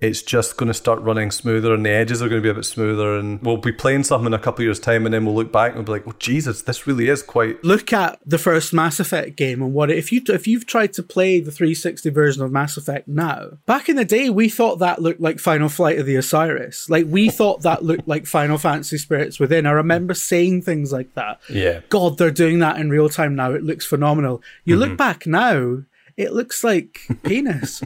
[0.00, 2.54] It's just going to start running smoother and the edges are going to be a
[2.54, 3.16] bit smoother.
[3.18, 5.50] And we'll be playing something in a couple of years' time and then we'll look
[5.50, 7.62] back and we'll be like, oh, Jesus, this really is quite.
[7.64, 10.92] look at the first Mass Effect game and what it, if you if you've tried
[10.92, 14.78] to play the 360 version of Mass Effect now, back in the day we thought
[14.78, 16.88] that looked like Final Flight of the Osiris.
[16.88, 19.66] Like we thought that looked like Final Fantasy Spirits Within.
[19.66, 21.40] I remember saying things like that.
[21.50, 21.80] Yeah.
[21.88, 23.50] God, they're doing that in real time now.
[23.52, 24.42] It looks phenomenal.
[24.64, 24.90] You Mm-hmm.
[24.90, 25.82] look back now,
[26.18, 27.80] it looks like penis.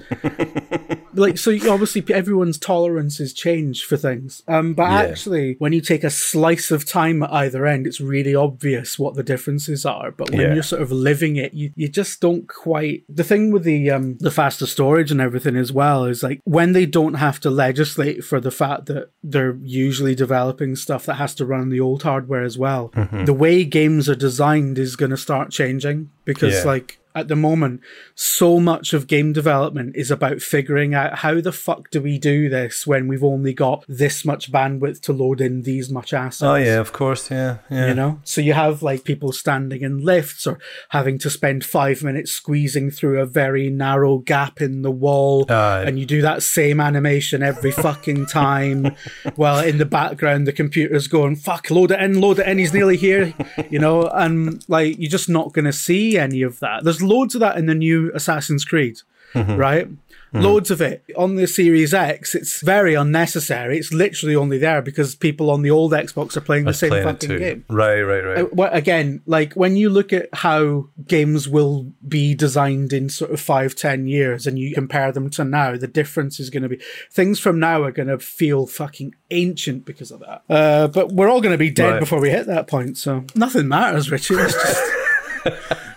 [1.14, 5.02] like so obviously everyone's tolerances change for things um but Yeah.
[5.02, 9.14] actually when you take a slice of time at either end it's really obvious what
[9.14, 10.54] the differences are but when Yeah.
[10.54, 14.16] you're sort of living it you, you just don't quite the thing with the um
[14.18, 18.24] the faster storage and everything as well is like when they don't have to legislate
[18.24, 22.02] for the fact that they're usually developing stuff that has to run on the old
[22.02, 23.24] hardware as well Mm-hmm.
[23.26, 26.64] the way games are designed is going to start changing because Yeah.
[26.64, 27.78] like at the moment,
[28.14, 32.48] so much of game development is about figuring out how the fuck do we do
[32.48, 36.42] this when we've only got this much bandwidth to load in these much assets.
[36.42, 37.88] Oh yeah, of course, yeah, yeah.
[37.88, 40.58] You know, so you have like people standing in lifts or
[40.88, 45.84] having to spend five minutes squeezing through a very narrow gap in the wall, Aye.
[45.86, 48.96] and you do that same animation every fucking time.
[49.36, 52.56] while in the background, the computer's going, "Fuck, load it in, load it in.
[52.56, 53.34] He's nearly here,"
[53.68, 55.72] you know, and like you're just not going to
[56.12, 56.84] see any of that.
[56.84, 58.98] There's loads of that in the new Assassin's Creed,
[59.34, 59.56] Mm-hmm.
[59.56, 59.88] right?
[60.34, 62.34] Loads of it on the Series X.
[62.34, 63.76] It's very unnecessary.
[63.78, 67.00] It's literally only there because people on the old Xbox are playing the same play
[67.00, 67.64] it fucking game.
[67.68, 68.38] Right, right, right.
[68.38, 73.30] Uh, well, again, like when you look at how games will be designed in sort
[73.30, 76.68] of five, ten years, and you compare them to now, the difference is going to
[76.70, 80.42] be things from now are going to feel fucking ancient because of that.
[80.48, 82.00] Uh, but we're all going to be dead Right.
[82.00, 84.50] before we hit that point, so nothing matters, Richard.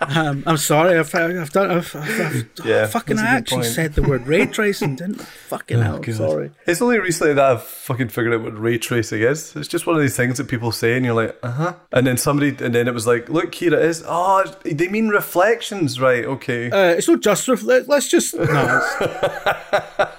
[0.00, 0.98] Um, I'm sorry.
[0.98, 1.70] I've, I've done.
[1.70, 3.16] I've, I've, I've Yeah, fucking.
[3.16, 3.72] that's a I actually point.
[3.74, 5.24] said the word ray tracing, didn't I?
[5.48, 5.94] Fucking hell.
[5.94, 6.14] I'm Oh, God.
[6.16, 6.50] sorry.
[6.66, 9.54] It's only recently that I've fucking figured out what ray tracing is.
[9.56, 11.74] It's just one of these things that people say, and you're like, uh huh.
[11.92, 14.04] And then somebody, and then it was like, look, here it is.
[14.06, 16.24] Oh, they mean reflections, right?
[16.24, 16.70] Okay.
[16.70, 17.88] Uh, it's not just reflect.
[17.88, 18.82] let, let's just no.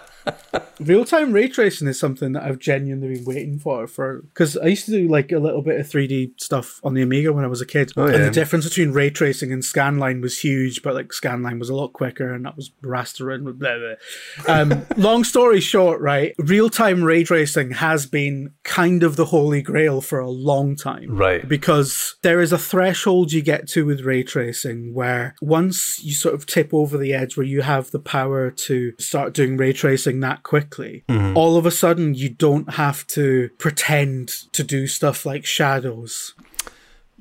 [0.80, 4.68] Real time ray tracing is something that I've genuinely been waiting for for because I
[4.68, 7.48] used to do like a little bit of 3D stuff on the Amiga when I
[7.48, 8.18] was a kid, and yeah.
[8.26, 10.82] the difference between ray tracing and scanline was huge.
[10.84, 13.46] But like scanline was a lot quicker, and that was rastering.
[13.48, 14.54] and blah, blah.
[14.54, 16.34] Um, long story short, right?
[16.38, 21.16] Real time ray tracing has been kind of the holy grail for a long time,
[21.18, 21.48] Right.
[21.48, 26.36] because there is a threshold you get to with ray tracing where once you sort
[26.36, 30.20] of tip over the edge where you have the power to start doing ray tracing
[30.20, 31.04] that quickly,
[31.36, 36.34] all of a sudden you don't have to pretend to do stuff like shadows,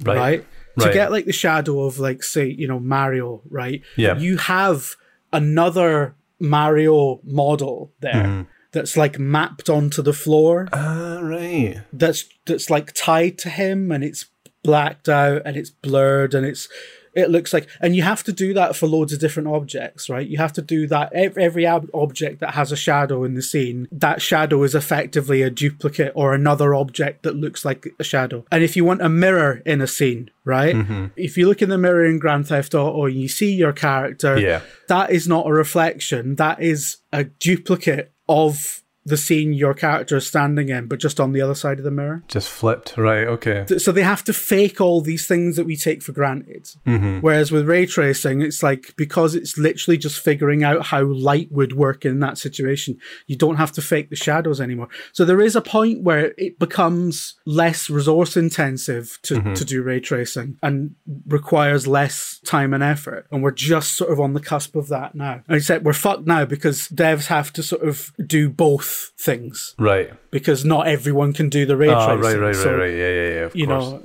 [0.05, 0.17] Right.
[0.17, 0.47] right?
[0.79, 0.95] To Right.
[0.95, 3.83] get like the shadow of like say, you know, Mario, right?
[3.97, 4.19] Yeah.
[4.19, 4.97] You have
[5.33, 8.47] another Mario model there.
[8.73, 11.81] That's like mapped onto the floor Ah, right.
[11.95, 14.27] that's that's like tied to him and it's
[14.63, 16.69] blacked out and it's blurred and it's
[17.17, 20.29] it looks like and you have to do that for loads of different objects right?
[20.29, 23.43] You have to do that every, every ob- object that has a shadow in the
[23.43, 28.45] scene that shadow is effectively a duplicate or another object that looks like a shadow.
[28.53, 30.77] And if you want a mirror in a scene right?
[30.77, 31.07] Mm-hmm.
[31.17, 34.39] If you look in the mirror in grand theft auto and you see your character
[34.39, 34.61] Yeah.
[34.89, 36.37] that is not a reflection.
[36.37, 41.33] That is a duplicate of the scene your character is standing in, but just on
[41.33, 42.25] the other side of the mirror.
[42.27, 42.97] Just flipped.
[42.97, 43.27] Right.
[43.27, 43.65] Okay.
[43.79, 46.65] So they have to fake all these things that we take for granted.
[46.85, 47.21] Mm-hmm.
[47.21, 51.73] Whereas with ray tracing, it's like because it's literally just figuring out how light would
[51.73, 52.99] work in that situation,
[53.29, 54.89] you don't have to fake the shadows anymore.
[55.13, 59.55] So there is a point where it becomes less resource intensive to, mm-hmm.
[59.55, 60.97] to do ray tracing and
[61.29, 63.29] requires less time and effort.
[63.31, 65.43] And we're just sort of on the cusp of that now.
[65.47, 70.13] And except we're fucked now because devs have to sort of do both things Right.
[70.31, 72.21] because not everyone can do the ray Oh, tracing.
[72.23, 72.91] right, right, right, So, right.
[72.91, 73.45] Yeah, yeah, yeah.
[73.47, 73.85] Of You course.
[73.85, 74.03] know,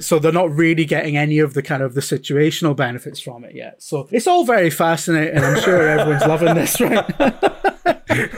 [0.00, 3.54] so they're not really getting any of the kind of the situational benefits from it
[3.54, 3.82] yet.
[3.82, 5.38] So it's all very fascinating.
[5.42, 7.04] I'm sure everyone's loving this, right?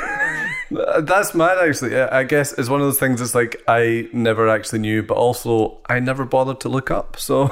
[0.77, 1.93] Uh, That's mad, actually.
[1.93, 3.21] Yeah, I guess it's one of those things.
[3.21, 7.17] It's like I never actually knew, but also I never bothered to look up.
[7.19, 7.51] So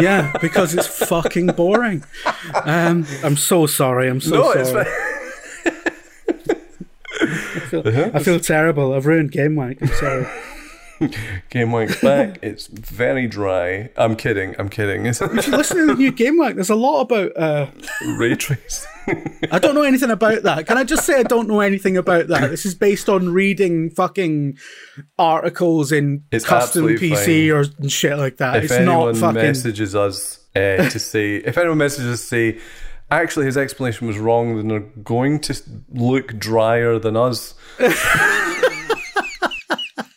[0.00, 2.02] yeah, because it's fucking boring.
[2.64, 4.08] Um, I'm so sorry.
[4.08, 4.86] I'm so no, sorry.
[7.36, 7.62] Fine.
[7.62, 8.92] I, feel, I feel terrible.
[8.94, 9.82] I've ruined Game Wank.
[9.82, 10.26] I'm sorry.
[11.50, 12.38] Game Wank's back.
[12.42, 13.90] It's very dry.
[13.96, 14.54] I'm kidding.
[14.58, 15.06] I'm kidding.
[15.06, 16.54] if You listen to the new Game Wank.
[16.54, 17.36] There's a lot about.
[17.36, 17.66] Uh,
[18.18, 18.88] ray tracing.
[19.52, 20.66] I don't know anything about that.
[20.66, 22.50] Can I just say I don't know anything about that?
[22.50, 24.56] This is based on reading fucking
[25.18, 28.56] articles in It's custom PC or shit like that.
[28.56, 29.34] if it's anyone not fucking.
[29.34, 32.58] messages us uh, to say, if anyone messages us to say,
[33.10, 35.54] actually his explanation was wrong, then they're going to
[35.90, 37.54] look drier than us.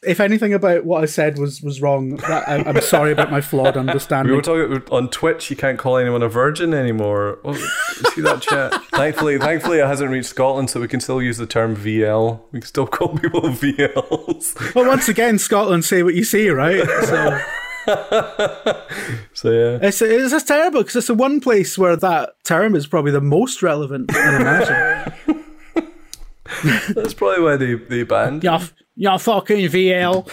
[0.02, 3.42] If anything about what I said was was wrong, that, I, I'm sorry about my
[3.42, 4.32] flawed understanding.
[4.32, 5.52] We were talking on Twitch.
[5.52, 7.40] You can't call anyone a virgin anymore.
[7.44, 7.54] Oh,
[8.16, 8.74] see that chat?
[8.92, 12.40] thankfully, thankfully, it hasn't reached Scotland, so we can still use the term VL.
[12.52, 14.74] We can still call people VLs.
[14.74, 16.88] well, once again, Scotland say what you see, right?
[17.06, 17.40] So
[19.34, 22.88] So yeah, it's it's just terrible because it's the one place where that term is
[22.88, 24.14] probably the most relevant.
[24.14, 25.14] I imagine.
[26.94, 28.44] That's probably why they, they banned.
[28.44, 28.66] Yeah,
[28.98, 30.30] yeah, fucking VL.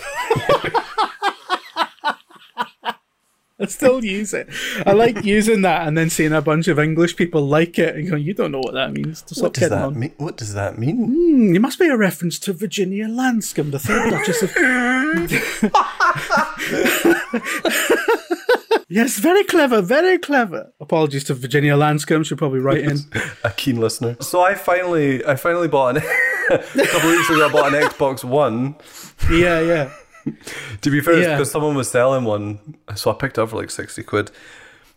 [3.59, 4.49] I still use it.
[4.85, 8.11] I like using that and then seeing a bunch of English people like it and
[8.11, 10.13] going, "You don't know what that means." Stop What does that mean?
[10.19, 11.07] What does that mean?
[11.07, 14.53] Hmm, you must be a reference to Virginia Lanscombe, the third Duchess of.
[18.89, 20.73] yes, very clever, very clever.
[20.81, 22.25] Apologies to Virginia Lanscombe.
[22.27, 22.99] She'll probably write in.
[23.45, 24.17] A keen listener.
[24.21, 26.03] So I finally, I finally bought an.
[26.51, 28.77] a couple of weeks ago, I bought an Xbox One.
[29.31, 29.91] yeah, yeah.
[30.83, 31.37] To be fair, Yeah.
[31.37, 34.31] because someone was selling one, so I picked it up for like sixty quid.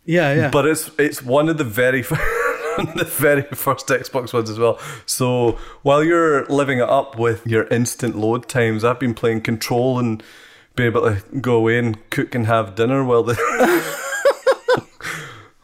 [0.04, 0.50] Yeah, yeah.
[0.50, 4.80] But it's it's one of the very the very first Xbox ones as well.
[5.06, 10.00] So while you're living it up with your instant load times, I've been playing Control
[10.00, 10.20] and
[10.80, 13.34] being able to go away and cook and have dinner while the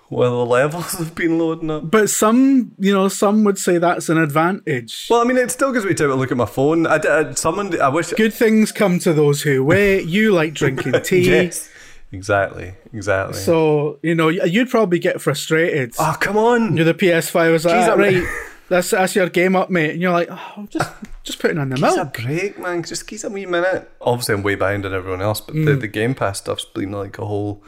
[0.08, 1.90] while the levels have been loading up.
[1.90, 5.08] But some, you know, some would say that's an advantage.
[5.10, 6.86] Well, I mean, it still gives me time to look at my phone.
[6.86, 10.06] I, I someone I wish Good things come to those who wait.
[10.06, 11.20] You like drinking tea.
[11.28, 11.68] yes,
[12.12, 13.38] exactly, exactly.
[13.38, 15.94] So, you know, you'd probably get frustrated.
[15.98, 18.22] oh come on, You're the PS5 was like, Jeez, "Ah, right,
[18.68, 19.90] that's, that's your game up, mate.
[19.92, 20.90] And you're like, oh, just
[21.22, 21.98] just putting on the milk.
[21.98, 22.82] us a break, man.
[22.82, 23.90] Just give us a wee minute.
[24.00, 27.18] Obviously, I'm way behind on everyone else, but the, the Game Pass stuff's been like
[27.18, 27.62] a whole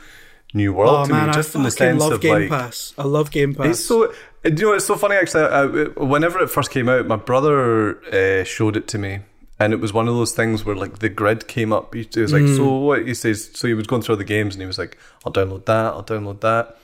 [0.55, 1.01] new world Mm.
[1.03, 1.32] Oh to man, me.
[1.32, 2.94] I in the fucking sense love of Game like, Pass.
[2.99, 3.66] I love Game Pass.
[3.66, 4.12] it's so.
[4.44, 5.42] You know, it's so funny actually.
[5.44, 5.64] I,
[6.03, 9.18] whenever it first came out, my brother uh, showed it to me,
[9.59, 11.92] and it was one of those things where like the grid came up.
[11.94, 12.57] He he was like, Mm.
[12.57, 13.51] "So what?" He says.
[13.55, 14.96] So he was going through the games, and he was like,
[15.26, 15.86] "I'll download that.
[15.86, 16.78] I'll download that."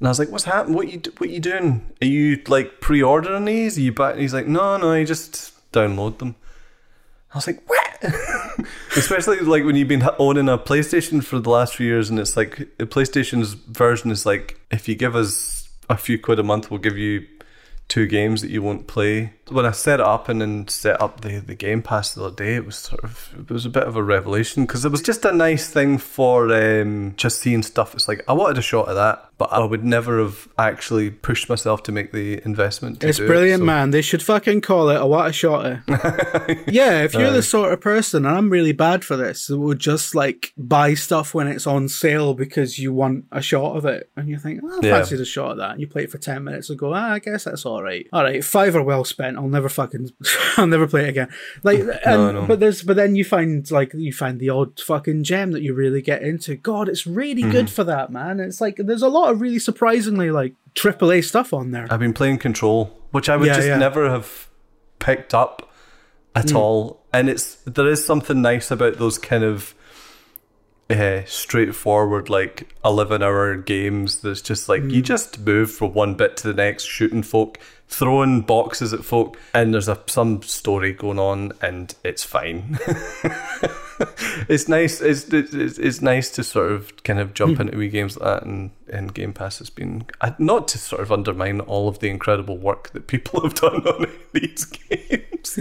[0.00, 0.76] And I was like, "What's happening?
[0.76, 1.92] What you what you doing?
[2.02, 3.78] Are you like pre-ordering these?
[3.78, 6.34] Are you back?" He's like, "No, no, you just download them."
[7.32, 7.86] I was like, "What?"
[8.96, 12.36] Especially like when you've been owning a PlayStation for the last few years, and it's
[12.36, 16.70] like the PlayStation's version is like, if you give us a few quid a month,
[16.70, 17.26] we'll give you
[17.88, 19.34] two games that you won't play.
[19.48, 22.36] When I set it up and then set up the, the Game Pass the other
[22.36, 25.02] day, it was sort of it was a bit of a revelation because it was
[25.02, 27.94] just a nice thing for um, just seeing stuff.
[27.94, 31.48] It's like I wanted a shot of that, but I would never have actually pushed
[31.48, 33.00] myself to make the investment.
[33.00, 33.90] To It's do it, brilliant, so- man.
[33.90, 35.64] They should fucking call it a what a shot
[36.68, 39.78] yeah, if you're the sort of person, and I'm really bad for this, that would
[39.78, 44.10] just like buy stuff when it's on sale because you want a shot of it,
[44.16, 44.96] and you think, oh, I Yeah.
[44.98, 47.12] fancy the shot of that, and you play it for ten minutes and go, ah,
[47.12, 48.06] I guess that's all right.
[48.12, 49.36] All right, five are well spent.
[49.38, 50.10] I'll never fucking,
[50.58, 51.28] I'll never play it again.
[51.62, 52.44] Like, and, no.
[52.46, 55.72] but there's, but then you find like you find the odd fucking gem that you
[55.74, 56.56] really get into.
[56.56, 57.52] God, it's really Mm-hmm.
[57.52, 58.38] good for that, man.
[58.38, 61.86] It's like there's a lot of really surprisingly like AAA stuff on there.
[61.90, 63.78] I've been playing Control, which I would Yeah, just yeah.
[63.78, 64.48] never have
[64.98, 65.70] picked up
[66.36, 67.02] at all.
[67.12, 69.74] And it's there is something nice about those kind of
[70.88, 74.20] uh, straightforward, like eleven hour games.
[74.20, 77.58] That's just like you just move from one bit to the next, shooting folk,
[77.90, 82.78] throwing boxes at folk, and there's a some story going on, and it's fine.
[84.48, 85.00] it's nice.
[85.00, 88.46] It's, it's it's nice to sort of kind of jump into wee games like that,
[88.46, 90.04] and, and Game Pass has been
[90.38, 94.06] not to sort of undermine all of the incredible work that people have done on
[94.32, 95.58] these games.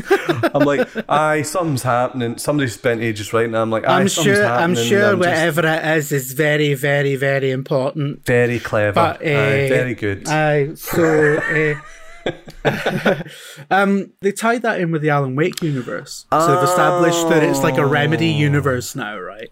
[0.53, 2.37] I'm like, aye, something's happening.
[2.37, 3.55] Somebody spent ages writing.
[3.55, 4.45] I'm like, aye, I'm something's sure.
[4.45, 4.89] I'm happening.
[4.89, 8.25] sure just whatever it is is very, very, very important.
[8.25, 10.27] very clever, But uh, aye, very good.
[10.27, 11.79] Aye, so uh,
[13.71, 16.25] um, they tied that in with the Alan Wake universe.
[16.31, 19.51] So they've established that it's like a Remedy universe now, right?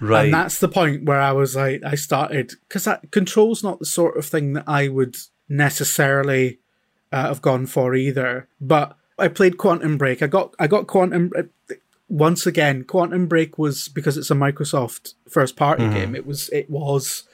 [0.00, 0.24] right.
[0.24, 3.86] And that's the point where I was like, I started because that Control's not the
[3.86, 5.16] sort of thing that I would
[5.48, 6.58] necessarily
[7.12, 8.48] uh, have gone for either.
[8.60, 10.22] But I played Quantum Break.
[10.22, 11.30] I got I got Quantum.
[11.36, 11.74] uh,
[12.08, 16.14] Once again, Quantum Break was because it's a Microsoft first party game.
[16.14, 17.24] It was it was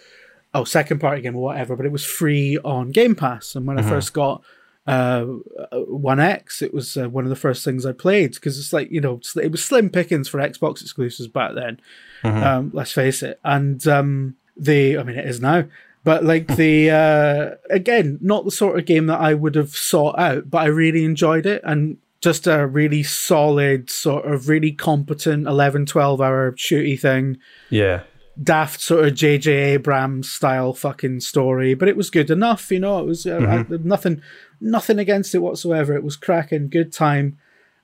[0.52, 3.54] oh second party game or whatever, but it was free on Game Pass.
[3.54, 4.42] And when I first got
[4.86, 5.24] uh,
[5.72, 8.90] One X, it was uh, one of the first things I played because it's like
[8.90, 11.80] you know it was slim pickings for Xbox exclusives back then.
[12.22, 15.64] Um, let's face it, and um, the I mean it is now,
[16.04, 16.90] but like the
[17.70, 20.66] uh, again, not the sort of game that I would have sought out, but I
[20.66, 21.98] really enjoyed it and.
[22.22, 28.02] Just a really solid, sort of really competent 11, 12 hour shooty thing yeah.
[28.42, 32.98] daft sort of JJ Abrams style fucking story, but it was good enough, you know.
[33.00, 34.22] It was uh, I- nothing,
[34.60, 35.94] nothing against it whatsoever.
[35.94, 37.38] It was cracking, good time,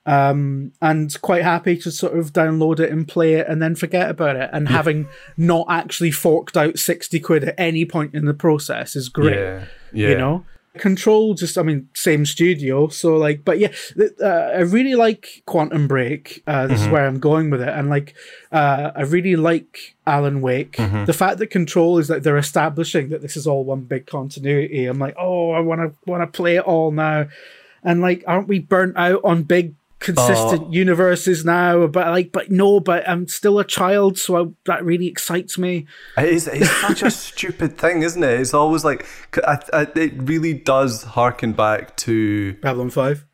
[0.05, 4.09] um, and quite happy to sort of download it and play it and then forget
[4.09, 4.49] about it.
[4.51, 5.07] And having
[5.37, 9.65] not actually forked out sixty quid at any point in the process is great Yeah.
[9.93, 10.09] Yeah.
[10.09, 10.45] you know
[10.77, 15.43] control just i mean same studio so like but yeah th- uh, i really like
[15.45, 18.15] quantum break uh, this is where i'm going with it and like
[18.51, 20.77] uh, i really like alan wake.
[21.05, 24.87] The fact that control is that they're establishing that this is all one big continuity
[24.87, 27.27] i'm like oh i want to want to play it all now
[27.83, 30.71] and like, aren't we burnt out on big consistent Oh.
[30.71, 31.87] universes now?
[31.87, 35.87] But like, but no, but I'm still a child, so I, that really excites me.
[36.17, 38.39] It is, it's such a stupid thing, isn't it?
[38.39, 39.05] It's always like,
[39.47, 42.53] I, I, it really does harken back to.
[42.61, 43.25] Babylon Five,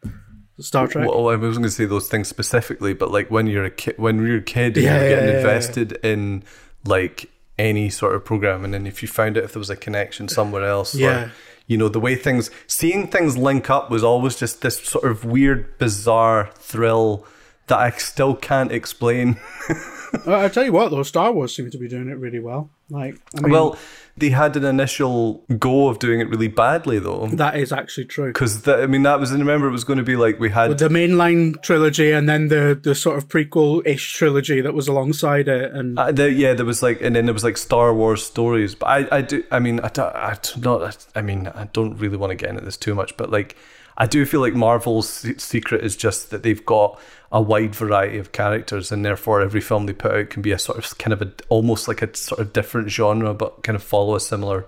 [0.60, 1.08] Star Trek.
[1.08, 3.96] Well, I wasn't going to say those things specifically, but like when you're a kid,
[3.98, 5.38] when you're a kid, Yeah, you're getting yeah, yeah.
[5.40, 6.44] invested in
[6.86, 9.76] like any sort of program, and then if you found out if there was a
[9.76, 11.30] connection somewhere else, Yeah.
[11.70, 15.24] You know, the way things, seeing things link up was always just this sort of
[15.24, 17.26] weird, bizarre thrill
[17.68, 19.40] that I still can't explain.
[20.28, 22.72] I tell you what, though, Star Wars seem to be doing it really well.
[22.90, 23.78] Like, I mean, well,
[24.18, 27.28] they had an initial go of doing it really badly, though.
[27.28, 28.34] that is actually true.
[28.34, 29.32] Because I mean, that was.
[29.32, 32.28] I remember it was going to be like we had With the mainline trilogy and
[32.28, 36.30] then the the sort of prequel ish trilogy that was alongside it, and Uh, there,
[36.30, 38.76] yeah, there was like, and then there was like Star Wars stories.
[38.76, 41.96] But I, I do, I mean, I don't, I do not, I mean, I don't
[41.98, 43.56] really want to get into this too much, but like,
[43.98, 47.00] I do feel like Marvel's secret is just that they've got
[47.32, 50.60] a wide variety of characters, and therefore every film they put out can be a
[50.60, 53.84] sort of kind of a almost like a sort of different genre, but kind of
[53.84, 54.66] follow a similar,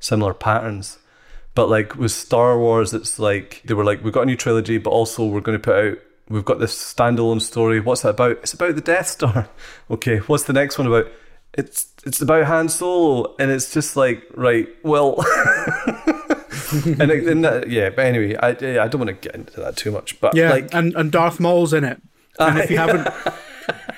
[0.00, 0.98] similar patterns.
[1.54, 4.78] But like with Star Wars, it's like they were like, we've got a new trilogy,
[4.78, 5.98] but also we're going to put out.
[6.28, 7.80] We've got this standalone story.
[7.80, 8.38] What's it about?
[8.38, 9.48] It's about the Death Star.
[9.90, 11.06] Okay, what's the next one about?
[11.52, 15.16] It's it's about Han Solo, and it's just like right, well,
[17.00, 17.90] and, it, and that, uh, yeah.
[17.90, 20.20] But anyway, I I don't want to get into that too much.
[20.20, 22.00] But yeah, like, and and Darth Maul's in it.
[22.38, 23.08] And if you haven't,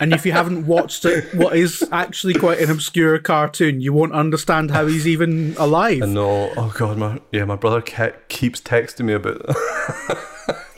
[0.01, 4.13] and if you haven't watched it, what is actually quite an obscure cartoon, you won't
[4.13, 6.01] understand how he's even alive.
[6.01, 9.43] no, oh god, my yeah, my brother ke- keeps texting me about.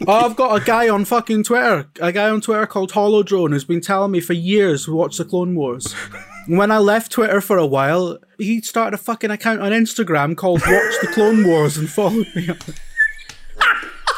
[0.06, 3.64] Oh, I've got a guy on fucking Twitter, a guy on Twitter called Holodrone who's
[3.64, 5.94] been telling me for years to watch the Clone Wars.
[6.48, 10.60] When I left Twitter for a while, he started a fucking account on Instagram called
[10.62, 12.48] Watch the Clone Wars and followed me.
[12.48, 12.80] on it.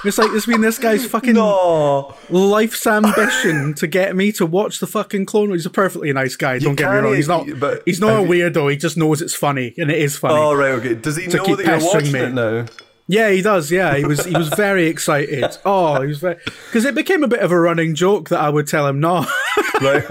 [0.03, 4.79] It's like it's been this guy's fucking oh, life's ambition to get me to watch
[4.81, 5.61] the fucking Clone Wars.
[5.61, 6.59] He's a perfectly nice guy.
[6.59, 7.15] Don't get me wrong.
[7.15, 7.47] He's not.
[7.61, 8.71] but he's not a weirdo.
[8.71, 10.37] He just knows it's funny, and it is funny.
[10.37, 10.95] oh right, okay.
[10.95, 12.21] Does he To know keep that you're pestering watching me.
[12.21, 12.67] it now?
[13.13, 13.71] Yeah, he does.
[13.73, 15.45] Yeah, he was he was very excited.
[15.65, 18.49] Oh, he was very because it became a bit of a running joke that I
[18.49, 19.27] would tell him no.
[19.81, 20.05] Right.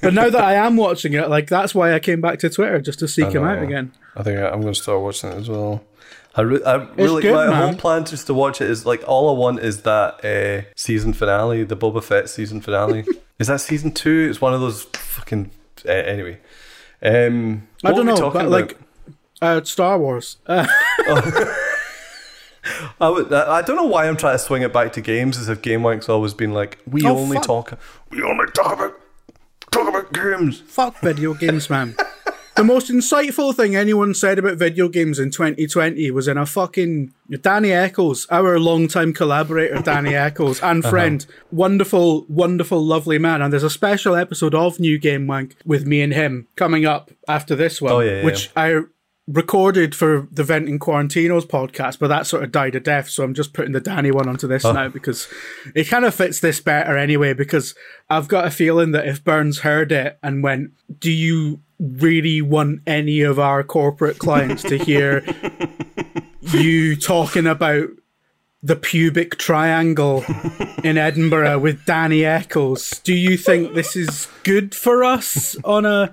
[0.00, 2.80] but now that I am watching it, like that's why I came back to Twitter
[2.80, 3.92] just to seek him out again.
[4.16, 5.84] I think I- I'm going to start watching it as well.
[6.36, 7.68] I, re- I really good, my man.
[7.70, 11.12] whole plan just to watch it is like all I want is that uh, season
[11.12, 13.04] finale, the Boba Fett season finale.
[13.40, 14.28] is that season two?
[14.30, 15.50] It's one of those fucking
[15.84, 16.38] uh, anyway.
[17.02, 18.50] Um, I don't were we know, talking but about?
[18.50, 18.78] like
[19.42, 20.36] uh, Star Wars.
[20.46, 20.66] Uh,
[23.00, 25.48] I, would, I don't know why I'm trying to swing it back to games as
[25.48, 27.46] if Game Wank's always been like we Oh, only fuck.
[27.46, 27.78] talk
[28.10, 28.94] we only talk about
[29.70, 30.60] talk about games.
[30.60, 31.94] fuck video games, man.
[32.56, 37.12] The most insightful thing anyone said about video games in 2020 was in a fucking
[37.42, 40.90] Danny Eccles, our longtime collaborator, Danny Eccles, and Uh-huh.
[40.90, 43.42] friend, wonderful, wonderful, lovely man.
[43.42, 47.12] And there's a special episode of New Game Wank with me and him coming up
[47.28, 48.24] after this one, Oh, yeah, yeah.
[48.24, 48.80] which I
[49.30, 53.10] recorded for the Venting Quarantinos podcast, but that sort of died a death.
[53.10, 54.48] So I'm just putting the Danny one onto Oh.
[54.48, 55.28] this now because
[55.74, 57.34] it kind of fits this better anyway.
[57.34, 57.74] Because
[58.08, 62.80] I've got a feeling that if Burns heard it and went, "Do you really want
[62.86, 65.22] any of our corporate clients to hear
[66.40, 67.88] you talking about?"
[68.60, 70.24] The pubic triangle
[70.82, 73.00] in Edinburgh with Danny Eccles.
[73.04, 76.12] Do you think this is good for us on a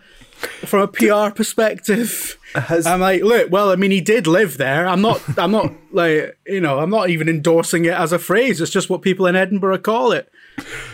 [0.63, 2.37] from a PR perspective?
[2.55, 4.87] Has- I'm like, look, well, I mean, he did live there.
[4.87, 8.61] I'm not, I'm not like, you know, I'm not even endorsing it as a phrase.
[8.61, 10.31] It's just what people in Edinburgh call it.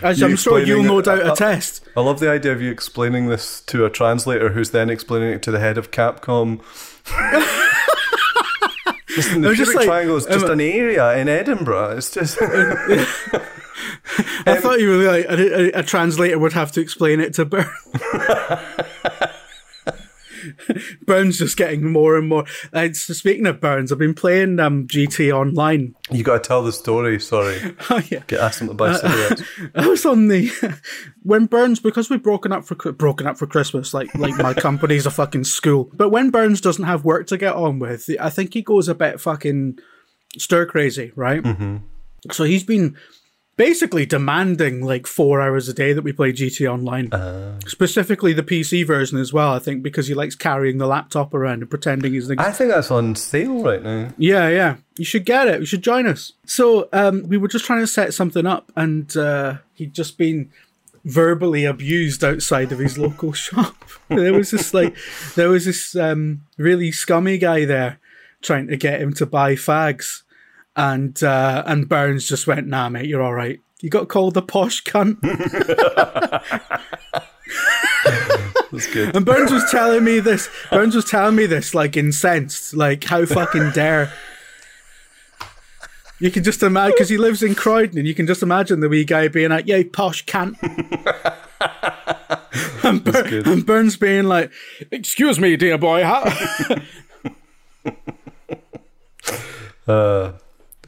[0.02, 1.88] As You I'm sure you'll no doubt attest.
[1.96, 5.42] I love the idea of you explaining this to a translator who's then explaining it
[5.44, 6.62] to the head of Capcom.
[9.16, 11.98] Listen, the was just pubic like, triangle is just um, an area in Edinburgh.
[11.98, 13.06] It's just I
[14.60, 17.68] thought you were like a, a, a translator would have to explain it to Burns.
[21.06, 22.46] Burns just getting more and more.
[22.74, 25.96] Uh, so speaking of Burns, I've been playing um, GTA Online.
[26.10, 27.20] you got to tell the story.
[27.20, 29.44] Sorry, Oh yeah, get ask them to buy cigarettes.
[29.76, 30.50] I was on the
[31.24, 33.94] when Burns because we've broken up for broken up for Christmas.
[33.94, 35.90] Like like my company's a fucking school.
[35.94, 38.96] But when Burns doesn't have work to get on with, I think he goes a
[38.96, 39.80] bit fucking
[40.38, 41.42] stir crazy, right?
[41.42, 41.78] Mm-hmm.
[42.32, 42.96] So he's been
[43.58, 48.86] basically demanding like four hours a day that we play GTA Online, specifically the PC
[48.86, 49.54] version as well.
[49.54, 52.72] I think because he likes carrying the laptop around and pretending he's the I think
[52.72, 54.10] that's on sale right now.
[54.18, 54.76] yeah, yeah.
[54.98, 55.60] You should get it.
[55.60, 56.34] You should join us.
[56.46, 60.52] So um, we were just trying to set something up, and uh, he'd just been
[61.04, 63.76] verbally abused outside of his local shop.
[64.10, 64.96] There was this like,
[65.36, 68.00] there was this um, really scummy guy there
[68.42, 70.24] trying to get him to buy fags.
[70.76, 73.60] And uh, and Burns just went, "Nah, mate, you're all right.
[73.82, 75.20] You got called the posh cunt."
[78.72, 79.16] That's good.
[79.16, 80.50] And Burns was telling me this.
[80.72, 84.12] Burns was telling me this, like incensed, like how fucking dare.
[86.20, 88.90] You can just imagine because he lives in Croydon, and you can just imagine the
[88.90, 90.56] wee guy being like, "Yo, posh cunt,"
[92.84, 94.52] and, Bur- and Burns being like,
[94.92, 96.24] "Excuse me, dear boy, how?"
[99.88, 100.34] Uh,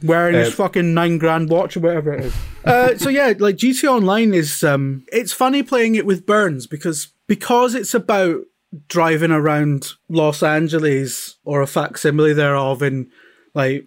[0.04, 2.34] wearing his Uh, fucking nine grand watch or whatever it is.
[2.64, 7.08] Uh, so yeah, like GTA Online is um, it's funny playing it with Burns because
[7.26, 8.40] because it's about
[8.88, 13.10] driving around Los Angeles or a facsimile thereof in
[13.52, 13.86] like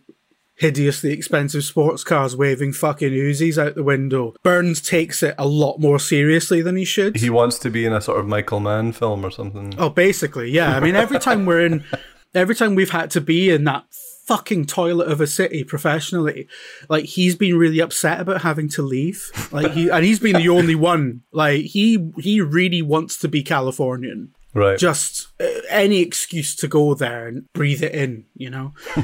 [0.54, 4.36] hideously expensive sports cars waving fucking Uzis out the window.
[4.44, 7.16] Burns takes it a lot more seriously than he should.
[7.18, 9.74] he wants to be in a sort of Michael Mann film or something.
[9.80, 10.76] Oh, basically, yeah.
[10.76, 11.84] I mean, every time we're in,
[12.36, 13.86] every time we've had to be in that
[14.28, 16.48] fucking toilet of a city professionally,
[16.90, 19.32] like he's been really upset about having to leave.
[19.52, 21.22] Like he, and he's been the only one.
[21.32, 24.34] Like he, he really wants to be Californian.
[24.54, 24.78] Right.
[24.78, 28.74] Just uh, any excuse to go there and breathe it in, you know.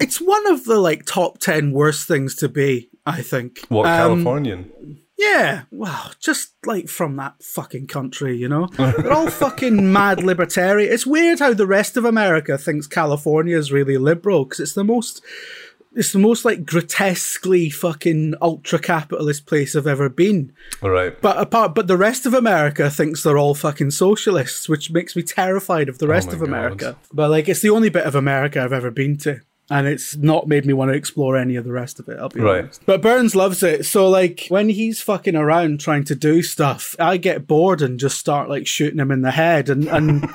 [0.00, 2.88] it's one of the like top ten worst things to be.
[3.06, 3.60] I think.
[3.68, 4.70] what Um, Californian?
[5.20, 8.66] Yeah, well, just like from that fucking country, you know?
[8.76, 10.90] They're all fucking mad libertarian.
[10.90, 14.84] It's weird how the rest of America thinks California is really liberal because it's the
[14.84, 15.22] most.
[15.92, 20.52] It's the most like grotesquely fucking ultra capitalist place I've ever been.
[20.80, 21.20] Right.
[21.20, 25.22] But apart, but the rest of America thinks they're all fucking socialists, which makes me
[25.22, 26.48] terrified of the oh rest Oh of God.
[26.48, 26.96] America.
[27.12, 29.40] But like, it's the only bit of America I've ever been to.
[29.72, 32.28] And it's not made me want to explore any of the rest of it, I'll
[32.28, 32.64] be Right.
[32.64, 32.82] honest.
[32.86, 33.86] But Burns loves it.
[33.86, 38.18] So, like, when he's fucking around trying to do stuff, I get bored and just
[38.18, 39.68] start, like, shooting him in the head.
[39.70, 40.22] And, and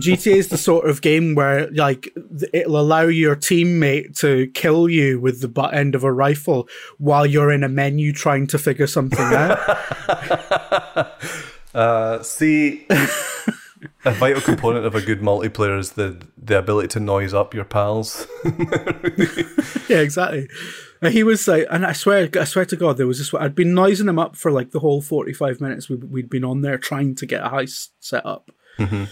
[0.00, 2.14] GTA is the sort of game where, like,
[2.52, 6.68] it'll allow your teammate to kill you with the butt end of a rifle
[6.98, 9.58] while you're in a menu trying to figure something out.
[11.74, 12.86] Uh, see,
[14.04, 17.64] a vital component of a good multiplayer is the the ability to noise up your
[17.64, 18.26] pals.
[19.88, 20.48] yeah, exactly.
[21.02, 23.32] And he was like, and I swear, I swear to God, there was this.
[23.34, 26.62] I'd been noising him up for like the whole forty-five minutes we, we'd been on
[26.62, 29.04] there trying to get a heist set up, mm-hmm.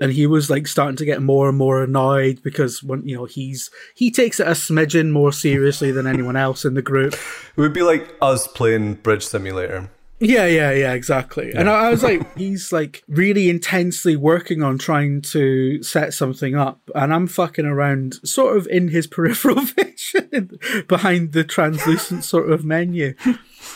[0.00, 3.24] and he was like starting to get more and more annoyed because when you know
[3.24, 7.14] he's he takes it a smidgen more seriously than anyone else in the group.
[7.14, 9.90] It would be like us playing Bridge Simulator.
[10.24, 11.52] Yeah, yeah, yeah, exactly.
[11.52, 16.54] And I, I was like, he's like really intensely working on trying to set something
[16.56, 20.58] up, and I'm fucking around, sort of in his peripheral vision,
[20.88, 23.14] behind the translucent sort of menu.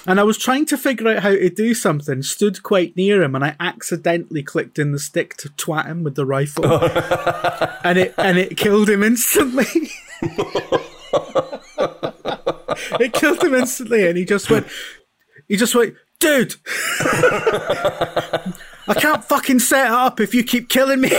[0.07, 3.34] And I was trying to figure out how to do something, stood quite near him,
[3.34, 6.64] and I accidentally clicked in the stick to twat him with the rifle,
[7.84, 9.66] and it and it killed him instantly.
[13.01, 14.66] it killed him instantly, and he just went.
[15.46, 16.54] He just went, dude.
[18.88, 21.10] I can't fucking set it up if you keep killing me.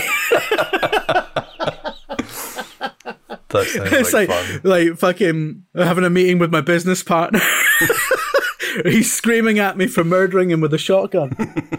[3.50, 7.40] That sounds it's like, like, like fucking having a meeting with my business partner.
[8.86, 11.36] He's screaming at me for murdering him with a shotgun,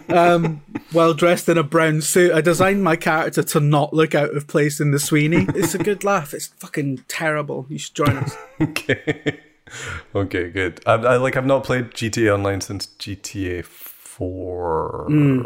[0.08, 0.60] um,
[0.90, 2.32] while dressed in a brown suit.
[2.32, 5.46] I designed my character to not look out of place in the Sweeney.
[5.54, 6.34] It's a good laugh.
[6.34, 7.66] It's fucking terrible.
[7.68, 8.36] You should join us.
[8.60, 9.40] Okay.
[10.14, 10.80] okay, good.
[10.86, 11.36] I, I like.
[11.36, 15.40] I've not played GTA Online since GTA Four hmm.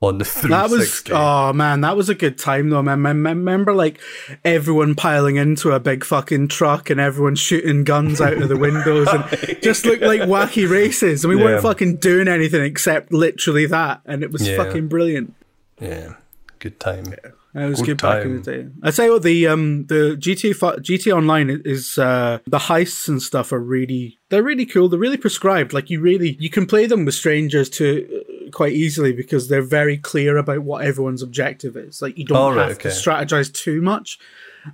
[0.00, 0.50] on the three.
[0.50, 2.82] That was oh man, that was a good time though.
[2.82, 4.00] Man, I remember like
[4.44, 9.08] everyone piling into a big fucking truck and everyone shooting guns out of the windows
[9.08, 11.24] and just looked like wacky races.
[11.24, 11.44] And we Yeah.
[11.46, 14.56] weren't fucking doing anything except literally that, and it was Yeah.
[14.56, 15.34] fucking brilliant.
[15.80, 16.14] yeah,
[16.60, 17.12] good time.
[17.54, 18.68] It was Good good, back in the day.
[18.82, 23.52] I say what the um the GTA GTA Online is uh the heists and stuff
[23.52, 24.88] are really they're really cool.
[24.88, 25.72] They're really prescribed.
[25.72, 28.08] Like you really you can play them with strangers to
[28.46, 32.02] uh, quite easily because they're very clear about what everyone's objective is.
[32.02, 32.96] Like you don't All right, have to okay.
[32.96, 34.18] strategize too much.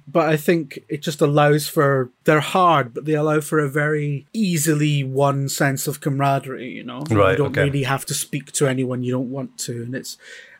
[0.06, 4.26] But I think it just allows for they're hard, but they allow for a very
[4.32, 6.70] easily one sense of camaraderie.
[6.70, 7.64] You know, Right, You don't okay.
[7.64, 10.16] really have to speak to anyone you don't want to, and it's.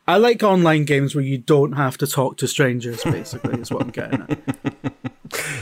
[0.07, 3.03] I like online games where you don't have to talk to strangers.
[3.03, 4.39] Basically, is what I'm getting at.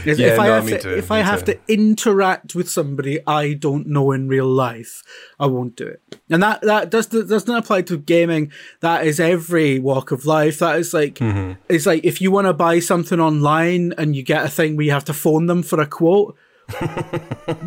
[0.06, 3.54] Yeah, if I have me to, too, if I have to interact with somebody I
[3.54, 5.04] don't know in real life,
[5.40, 6.02] I won't do it.
[6.30, 8.52] And that that does doesn't apply to gaming.
[8.80, 10.60] That is every walk of life.
[10.60, 11.60] That is like Mm-hmm.
[11.68, 14.86] it's like if you want to buy something online and you get a thing where
[14.86, 16.36] you have to phone them for a quote.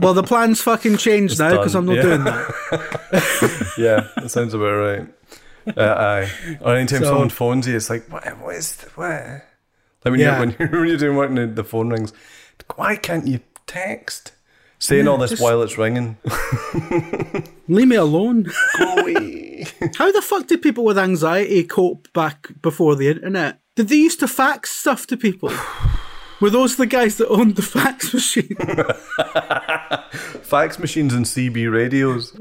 [0.01, 2.03] well, the plan's fucking changed now because I'm not yeah.
[2.03, 3.75] doing that.
[3.79, 5.09] yeah, that sounds about right.
[5.77, 5.81] Uh,
[6.27, 6.59] aye.
[6.61, 8.25] Or anytime So- someone phones you, it's like, what?
[8.41, 9.11] What is the, what?
[10.05, 10.31] Like when Yeah.
[10.31, 12.13] you're when you're, when you're doing work and the- phone rings,
[12.77, 14.33] Why can't you text?
[14.79, 16.17] Saying all this just- while it's ringing.
[17.69, 18.47] Leave me alone.
[18.79, 19.67] Go away.
[19.97, 23.61] How the fuck did people with anxiety cope back before the internet?
[23.77, 25.53] Did they used to fax stuff to people?
[26.41, 28.57] Were those the guys that owned the fax machine?
[30.43, 32.33] Fax machines and CB radios.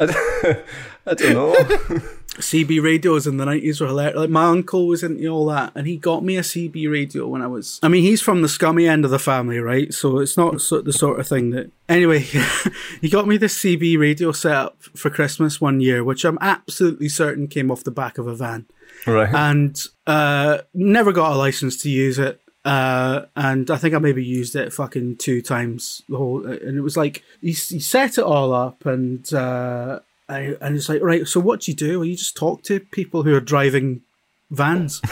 [1.06, 1.54] I, don't know.
[2.40, 4.16] CB radios in the nineties were hilarious.
[4.16, 7.42] Like my uncle was into all that, and he got me a CB radio when
[7.42, 7.78] I was.
[7.82, 9.92] I mean, he's from the scummy end of the family, right?
[9.92, 11.70] So it's not so, the sort of thing that.
[11.88, 12.20] Anyway,
[13.00, 17.08] he got me this CB radio set up for Christmas one year, which I'm absolutely
[17.08, 18.66] certain came off the back of a van,
[19.06, 19.34] Right.
[19.34, 22.39] and uh, never got a license to use it.
[22.64, 26.82] Uh, and I think I maybe used it fucking two times the whole, and it
[26.82, 31.26] was like he, he set it all up, and uh, I, and it's like, right.
[31.26, 32.00] So what do you do?
[32.00, 34.02] Well, you just talk to people who are driving
[34.50, 35.00] vans.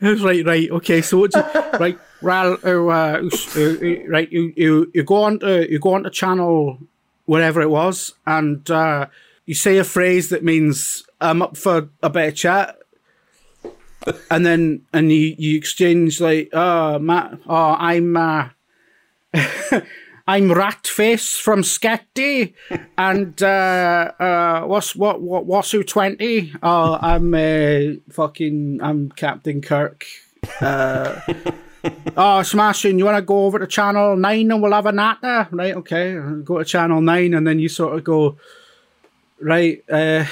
[0.00, 1.00] Right, right, okay.
[1.00, 1.32] So what?
[1.32, 3.20] Do you, right, well, uh, uh,
[3.56, 4.30] uh, right.
[4.30, 6.78] You, you you go on to you go on to channel
[7.26, 9.06] whatever it was, and uh,
[9.46, 12.78] you say a phrase that means I'm up for a bit of chat,
[14.30, 18.16] and then and you you exchange like, oh, Matt, oh, I'm.
[18.16, 18.48] Uh,
[20.26, 22.54] I'm Ratface from Sketty,
[22.96, 26.52] and uh, uh, what's what what what's who twenty?
[26.62, 30.06] Oh, I'm uh, fucking I'm Captain Kirk.
[30.60, 31.20] Uh,
[32.16, 33.00] oh, smashing!
[33.00, 35.74] You want to go over to Channel Nine and we'll have a natter, right?
[35.74, 38.36] Okay, go to Channel Nine, and then you sort of go,
[39.40, 39.82] right.
[39.90, 40.24] Uh,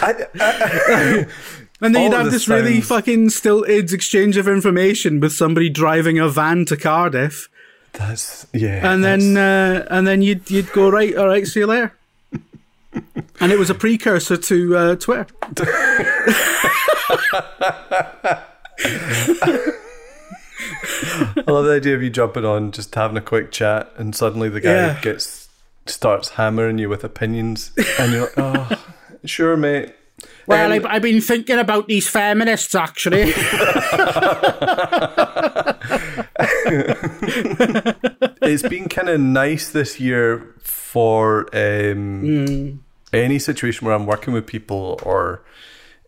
[0.00, 1.26] I, I,
[1.80, 5.68] and then All you'd have this this really fucking stilted exchange of information with somebody
[5.68, 7.48] driving a van to Cardiff.
[7.92, 8.90] that's yeah.
[8.92, 11.92] and that's- then uh, and then you'd you'd go right, all right, see you later.
[13.40, 15.26] and it was a precursor to uh, Twitter.
[21.38, 24.48] I love the idea of you jumping on, just having a quick chat, and suddenly
[24.48, 25.00] the guy Yeah.
[25.00, 25.48] gets
[25.86, 28.84] starts hammering you with opinions, and you're like, oh,
[29.24, 29.94] sure, mate.
[30.46, 33.32] Well, Um, I've, I've been thinking about these feminists actually.
[38.42, 42.82] it's been kind of nice this year for um,
[43.12, 45.42] any situation where I'm working with people or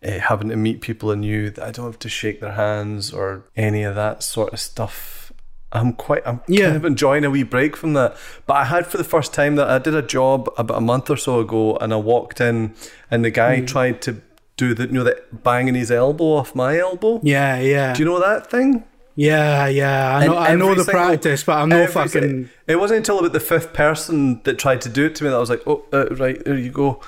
[0.03, 3.43] uh, having to meet people anew that I don't have to shake their hands or
[3.55, 5.31] any of that sort of stuff.
[5.71, 6.65] I'm quite, I'm Yeah.
[6.65, 8.17] kind of enjoying a wee break from that.
[8.47, 11.11] But I had for the first time that I did a job about a month
[11.11, 12.73] or so ago, and I walked in,
[13.11, 14.13] and the guy tried to
[14.59, 17.19] do the, you know, that banging his elbow off my elbow.
[17.23, 18.83] yeah, yeah, Do you know that thing?
[19.15, 20.17] yeah, yeah.
[20.17, 22.49] I know, I know the single- practice, but I'm no fucking.
[22.67, 25.35] It wasn't until about the fifth person that tried to do it to me that
[25.35, 27.01] I was like, oh, uh, right, there you go.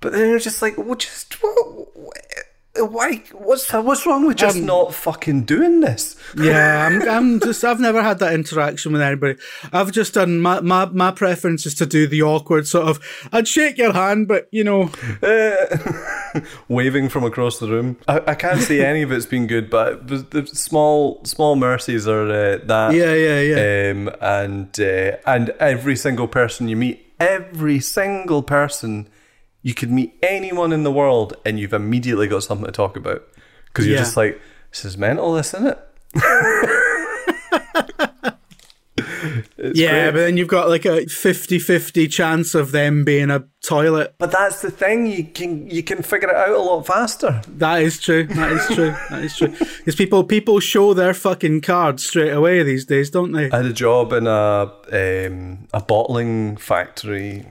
[0.00, 2.18] But then it was just like, well, just what,
[2.76, 3.22] why?
[3.32, 6.16] What's what's wrong with just Um, not fucking doing this?
[6.36, 7.64] Yeah, I'm, I'm just.
[7.64, 9.38] I've never had that interaction with anybody.
[9.72, 12.98] I've just done my my my preference is to do the awkward sort of.
[13.32, 14.90] I'd shake your hand, but you know,
[15.22, 17.96] Uh, waving from across the room.
[18.08, 22.08] I, I can't say any of it's been good, but the, the small small mercies
[22.08, 22.94] are uh, that.
[22.94, 23.90] yeah, yeah, yeah.
[23.90, 29.08] Um, and uh, and every single person you meet, every single person,
[29.64, 33.24] you could meet anyone in the world, and you've immediately got something to talk about
[33.66, 34.02] because you're Yeah.
[34.02, 34.40] just like,
[34.70, 35.78] this is mental, this isn't it?
[39.56, 40.10] Yeah, great.
[40.12, 44.14] but then you've got like a 50-50 chance of them being a toilet.
[44.18, 45.06] but that's the thing.
[45.06, 47.40] You can you can figure it out a lot faster.
[47.48, 48.24] That is true.
[48.26, 48.94] That is true.
[49.10, 49.48] That is true.
[49.48, 53.50] Because people people show their fucking cards straight away these days, don't they?
[53.50, 57.46] I had a job in a um, a bottling factory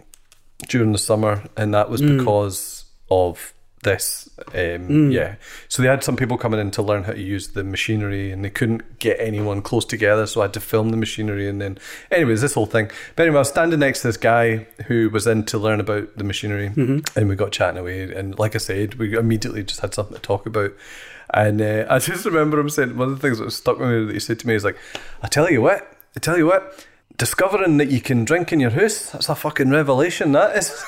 [0.68, 3.54] during the summer, and that was because of
[3.84, 4.30] this.
[4.54, 5.36] Um, Yeah,
[5.68, 8.44] so they had some people coming in to learn how to use the machinery, and
[8.44, 11.48] they couldn't get anyone close together, so I had to film the machinery.
[11.48, 11.78] And then,
[12.10, 12.90] anyways, this whole thing.
[13.16, 16.18] But anyway, I was standing next to this guy who was in to learn about
[16.18, 16.68] the machinery,
[17.16, 18.12] and we got chatting away.
[18.14, 20.72] And like I said, we immediately just had something to talk about.
[21.34, 24.06] And uh, I just remember him saying one of the things that stuck with me
[24.06, 24.78] that he said to me is like,
[25.22, 26.86] "I tell you what, I tell you what,
[27.18, 30.32] discovering that you can drink in your house—that's a fucking revelation.
[30.32, 30.84] That is."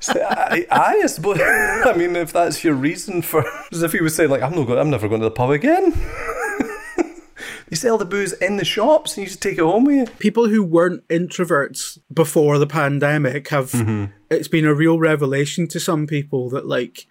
[0.00, 1.38] So, I, I, I suppose.
[1.40, 4.66] I mean, if that's your reason for, as if he was saying, like, I'm not
[4.66, 5.92] going, I'm never going to the pub again.
[7.70, 10.06] you sell the booze in the shops, and you just take it home with you.
[10.18, 13.72] People who weren't introverts before the pandemic have.
[13.72, 14.12] Mm-hmm.
[14.30, 17.06] It's been a real revelation to some people that like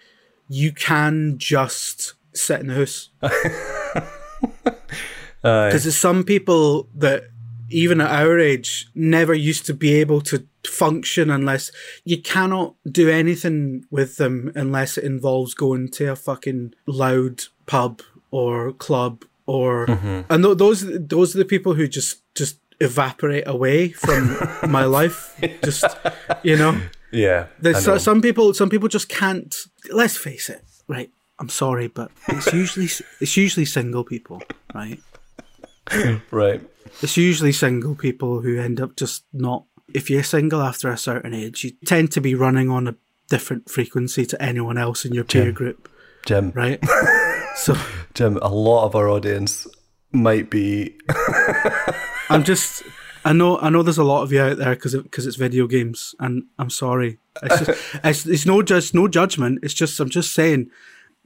[0.47, 3.09] you can just sit in the house.
[5.41, 7.23] Because there's some people that
[7.69, 11.71] even at our age, never used to be able to function unless
[12.03, 18.01] you cannot do anything with them unless it involves going to a fucking loud pub
[18.31, 20.21] or club or mm-hmm.
[20.29, 24.37] and th- those those are the people who just just evaporate away from
[24.69, 25.85] my life just
[26.43, 26.79] you know
[27.11, 27.47] Yeah.
[27.59, 27.97] there's know.
[27.97, 29.55] some people some people just can't
[29.89, 31.09] let's face it right
[31.39, 32.89] i'm sorry but it's usually
[33.21, 34.43] it's usually single people
[34.75, 34.99] right
[36.31, 36.61] right.
[37.01, 41.33] it's usually single people who end up just not if you're single after a certain
[41.33, 42.95] age you tend to be running on a
[43.29, 45.89] different frequency to anyone else in your peer group.
[46.25, 46.51] Jim.
[46.55, 46.83] right?
[47.57, 47.75] So
[48.13, 49.65] Jim, a lot of our audience
[50.11, 50.95] might be
[52.29, 52.83] i'm just
[53.25, 55.67] i know i know there's a lot of you out there because because it's video
[55.67, 57.17] games and i'm sorry.
[57.41, 59.59] It's just it's, it's no just no judgment.
[59.63, 60.69] It's just i'm just saying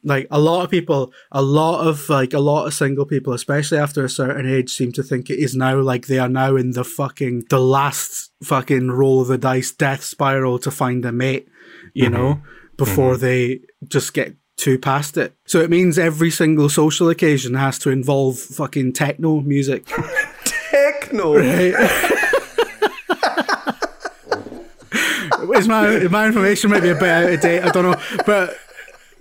[0.04, 3.78] like a lot of people a lot of like a lot of single people especially
[3.78, 6.72] after a certain age seem to think it is now like they are now in
[6.72, 11.48] the fucking the last fucking roll of the dice death spiral to find a mate
[11.94, 12.14] you mm-hmm.
[12.14, 12.42] know
[12.78, 13.22] before mm-hmm.
[13.22, 15.34] they just get too past it.
[15.46, 19.86] So it means every single social occasion has to involve fucking techno music.
[20.46, 21.36] Techno.
[25.56, 28.58] is my my information might be a bit out of date i don't know but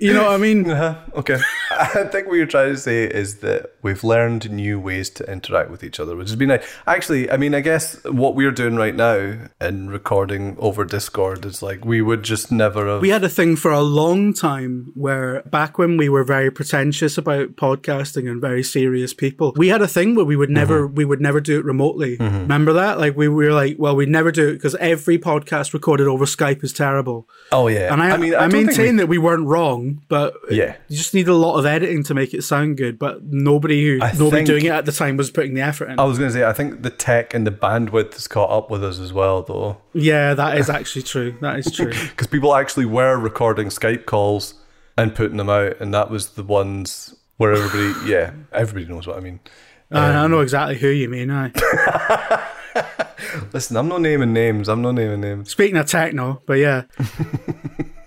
[0.01, 0.95] you know what i mean Uh-huh.
[1.15, 1.39] Okay.
[1.71, 5.71] I think what you're trying to say is that we've learned new ways to interact
[5.71, 6.65] with each other, which has been nice.
[6.87, 11.63] Actually, I mean, I guess what we're doing right now in recording over Discord is
[11.63, 13.01] like we would just never have.
[13.01, 17.17] we had a thing for a long time where back when we were very pretentious
[17.19, 20.95] about podcasting and very serious people we had a thing where we would never Mm-hmm.
[20.95, 24.31] we would never do it remotely remember that like we were like well we'd never
[24.31, 27.93] do it because every podcast recorded over skype is terrible oh yeah.
[27.93, 30.77] and i, I, mean, I, don't maintain we- that we weren't wrong but Yeah.
[30.89, 33.99] you just need a lot of editing to make it sound good but nobody who
[34.03, 36.31] I nobody doing it at the time was putting the effort in I was going
[36.31, 39.13] to say, I think the tech and the bandwidth has caught up with us as
[39.13, 39.79] well, though.
[39.93, 44.55] yeah that is actually true that is true Because people actually were recording Skype calls
[44.97, 49.17] and putting them out, and that was the ones where everybody, yeah, everybody knows what
[49.17, 49.41] I mean.
[49.91, 51.51] I, I um, know exactly who you mean I.
[53.53, 54.69] Listen, I'm not naming names.
[54.69, 55.51] I'm not naming names.
[55.51, 56.85] Speaking of techno, but yeah.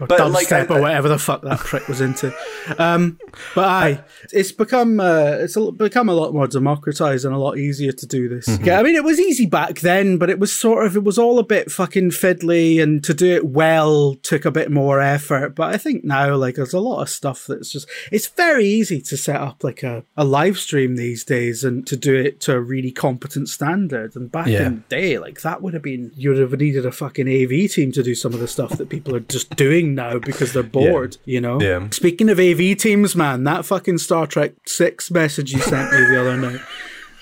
[0.00, 2.34] or But, dubstep like, I- or whatever the fuck that prick was into.
[2.78, 3.18] Um,
[3.54, 7.58] but aye, it's become uh, it's a, become a lot more democratized and a lot
[7.58, 8.46] easier to do this.
[8.46, 8.64] Mm-hmm.
[8.64, 11.18] Yeah, I mean it was easy back then, but it was sort of it was
[11.18, 15.54] all a bit fucking fiddly, and to do it well took a bit more effort.
[15.54, 19.00] But I think now like there's a lot of stuff that's just it's very easy
[19.02, 22.52] to set up like a, a live stream these days and to do it to
[22.54, 24.14] a really competent standard.
[24.16, 24.66] And back Yeah.
[24.66, 27.70] in the day, like that would have been you would have needed a fucking AV
[27.70, 30.62] team to do some of the stuff that people are just doing now because they're
[30.62, 31.18] bored.
[31.26, 31.60] You know.
[31.60, 31.88] Yeah.
[31.90, 36.20] Speaking of AV teams, man, that fucking Star Trek Six message you sent me the
[36.20, 36.60] other night.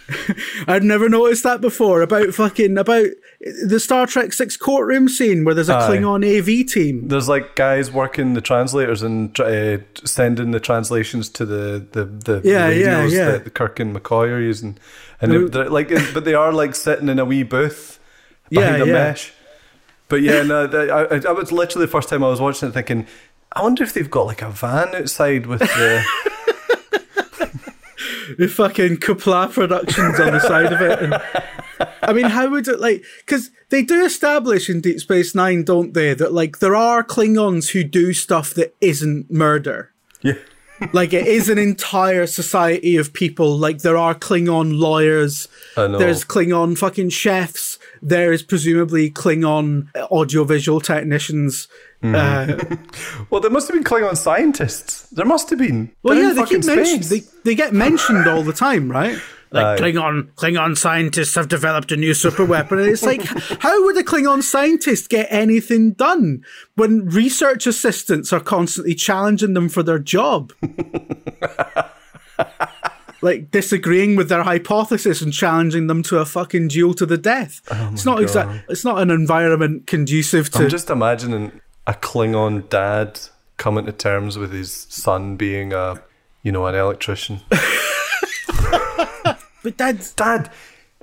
[0.67, 3.09] I'd never noticed that before about fucking about
[3.67, 5.99] the Star Trek Six courtroom scene where there's a Aye.
[5.99, 7.09] Klingon AV team.
[7.09, 12.41] There's like guys working the translators and uh, sending the translations to the the, the
[12.45, 13.31] Yeah, radios yeah, yeah.
[13.33, 14.79] that the Kirk and McCoy are using,
[15.21, 17.99] and they're, they're like, but they are like sitting in a wee booth
[18.49, 18.93] behind Yeah, a yeah.
[18.93, 19.33] mesh.
[20.09, 22.73] But yeah, no, I, I- I was literally the first time I was watching it
[22.73, 23.07] thinking,
[23.53, 26.05] I wonder if they've got like a van outside with the.
[28.39, 30.99] the fucking Kupla Productions on the side of it.
[31.03, 31.15] And,
[32.03, 33.03] I mean, how would it like?
[33.25, 37.71] Because they do establish in Deep Space Nine, don't they, that like there are Klingons
[37.71, 39.93] who do stuff that isn't murder.
[40.23, 40.35] yeah.
[40.93, 43.57] Like it is an entire society of people.
[43.57, 45.49] Like there are Klingon lawyers.
[45.77, 47.79] There's Klingon fucking chefs.
[48.03, 51.69] There is presumably Klingon audiovisual technicians.
[52.03, 52.15] Mm-hmm.
[52.15, 52.77] Uh,
[53.31, 55.09] Well, there must have been Klingon scientists.
[55.11, 55.91] There must have been.
[56.03, 57.05] well, They're yeah, they keep mentioned.
[57.05, 59.19] They, they get mentioned all the time, right?
[59.51, 59.79] Like.
[59.79, 63.23] Klingon Klingon scientists have developed a new super weapon, and it's like,
[63.61, 66.45] how would a Klingon scientist get anything done
[66.75, 70.53] when research assistants are constantly challenging them for their job?
[73.21, 77.61] like disagreeing with their hypothesis and challenging them to a fucking duel to the death.
[77.71, 78.71] Oh it's not exact.
[78.71, 80.65] It's not an environment conducive to.
[80.65, 83.19] I'm just imagining a Klingon dad
[83.57, 86.03] coming to terms with his son being a,
[86.43, 87.41] you know, an electrician.
[89.63, 90.51] but that's Dad,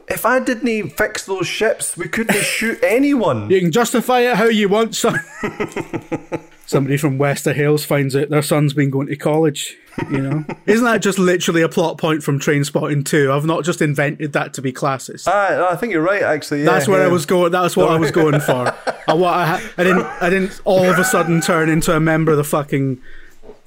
[0.08, 3.50] if I didn't fix those ships, we couldn't shoot anyone.
[3.50, 5.20] You can justify it how you want, son.
[6.68, 9.78] Somebody from Wester Hailes finds out their son's been going to college.
[10.10, 13.32] You know, isn't that just literally a plot point from Trainspotting Two?
[13.32, 15.28] I've not just invented that to be classist.
[15.28, 16.24] Ah, no, I think you're right.
[16.24, 17.52] Actually, yeah, That's where I was going.
[17.52, 18.74] That's what I was going for.
[18.88, 20.06] I, I, I didn't.
[20.06, 23.00] I didn't all of a sudden turn into a member of the fucking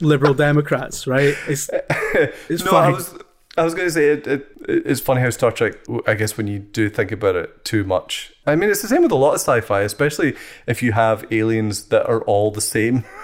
[0.00, 1.06] Liberal Democrats.
[1.06, 1.36] Right?
[1.46, 1.70] It's
[2.48, 2.92] it's No, I fine.
[2.94, 3.14] was.
[3.58, 4.54] I was going to say it, it.
[4.68, 5.76] it- it's funny how Star Trek.
[6.06, 9.02] I guess when you do think about it too much, I mean, it's the same
[9.02, 10.34] with a lot of sci-fi, especially
[10.66, 13.04] if you have aliens that are all the same.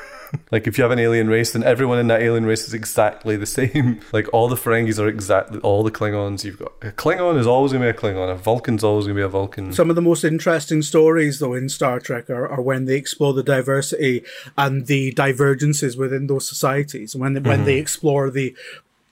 [0.50, 3.36] like if you have an alien race, then everyone in that alien race is exactly
[3.36, 4.00] the same.
[4.12, 6.44] Like all the Ferengis are exactly all the Klingons.
[6.44, 8.30] You've got a Klingon is always gonna be a Klingon.
[8.30, 9.72] A Vulcan's always gonna be a Vulcan.
[9.72, 13.32] Some of the most interesting stories, though, in Star Trek are, are when they explore
[13.32, 14.22] the diversity
[14.56, 17.16] and the divergences within those societies.
[17.16, 17.82] When they, when they mm-hmm.
[17.82, 18.54] explore the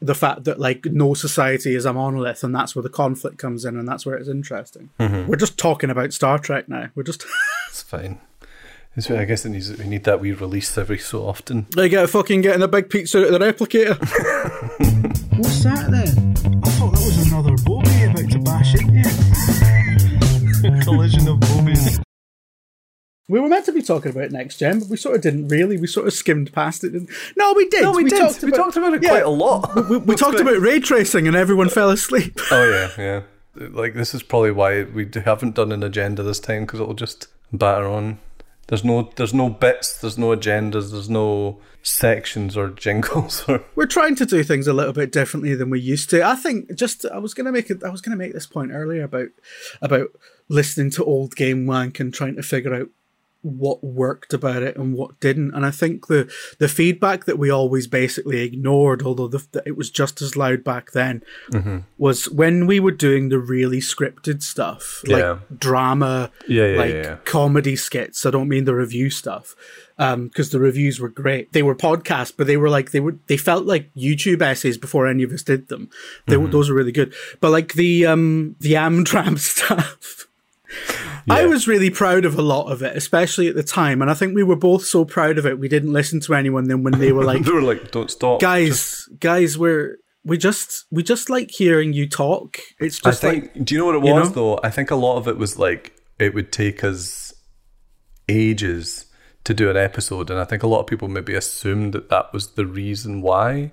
[0.02, 3.64] the fact that like no society is a monolith, and that's where the conflict comes
[3.64, 4.90] in, and that's where it's interesting.
[4.98, 5.28] Mm-hmm.
[5.28, 6.88] We're just talking about Star Trek now.
[6.94, 7.24] We're just
[7.68, 8.20] It's fine.
[8.94, 11.66] It's, I guess it needs, we need that we release every so often.
[11.74, 13.98] they get fucking getting a big pizza out of the replicator.
[15.38, 16.41] What's that then?
[23.28, 25.76] We were meant to be talking about next gen, but we sort of didn't really.
[25.78, 26.90] We sort of skimmed past it.
[26.90, 27.10] Didn't...
[27.36, 27.82] No, we did.
[27.82, 28.18] No, we, did.
[28.18, 29.10] Talked we about, talked about it yeah.
[29.10, 29.88] quite a lot.
[29.88, 32.38] We, we talked about ray tracing, and everyone fell asleep.
[32.50, 33.68] Oh yeah, yeah.
[33.68, 37.28] Like this is probably why we haven't done an agenda this time because it'll just
[37.52, 38.18] batter on.
[38.66, 43.64] There's no, there's no bits, there's no agendas, there's no sections or jingles or.
[43.74, 46.26] We're trying to do things a little bit differently than we used to.
[46.26, 47.84] I think just I was gonna make it.
[47.84, 49.28] I was gonna make this point earlier about
[49.80, 50.08] about
[50.48, 52.88] listening to old game wank and trying to figure out
[53.42, 55.52] what worked about it and what didn't.
[55.54, 59.90] And I think the the feedback that we always basically ignored, although the, it was
[59.90, 61.22] just as loud back then,
[61.98, 65.38] was when we were doing the really scripted stuff, like Yeah.
[65.58, 68.24] drama, Yeah, yeah, like yeah, comedy skits.
[68.26, 69.54] I don't mean the review stuff.
[69.98, 71.52] Because the reviews were great.
[71.52, 75.06] They were podcasts, but they were like they were they felt like YouTube essays before
[75.06, 75.90] any of us did them.
[76.26, 76.50] They Mm-hmm.
[76.50, 77.14] those were really good.
[77.40, 80.26] But like the um the Amtram stuff.
[81.30, 84.14] I was really proud of a lot of it, especially at the time, and I
[84.14, 85.58] think we were both so proud of it.
[85.58, 88.40] We didn't listen to anyone then when they were like, they were like, "Don't stop,
[88.40, 93.20] "Guys, guys, we're we just we just like hearing you talk." It's just I just
[93.20, 93.54] think.
[93.54, 94.34] like do you know what it you was know?
[94.34, 94.60] though?
[94.62, 97.32] I think a lot of it was like it would take us
[98.28, 99.06] ages
[99.44, 102.32] to do an episode, and I think a lot of people maybe assumed that that
[102.32, 103.72] was the reason why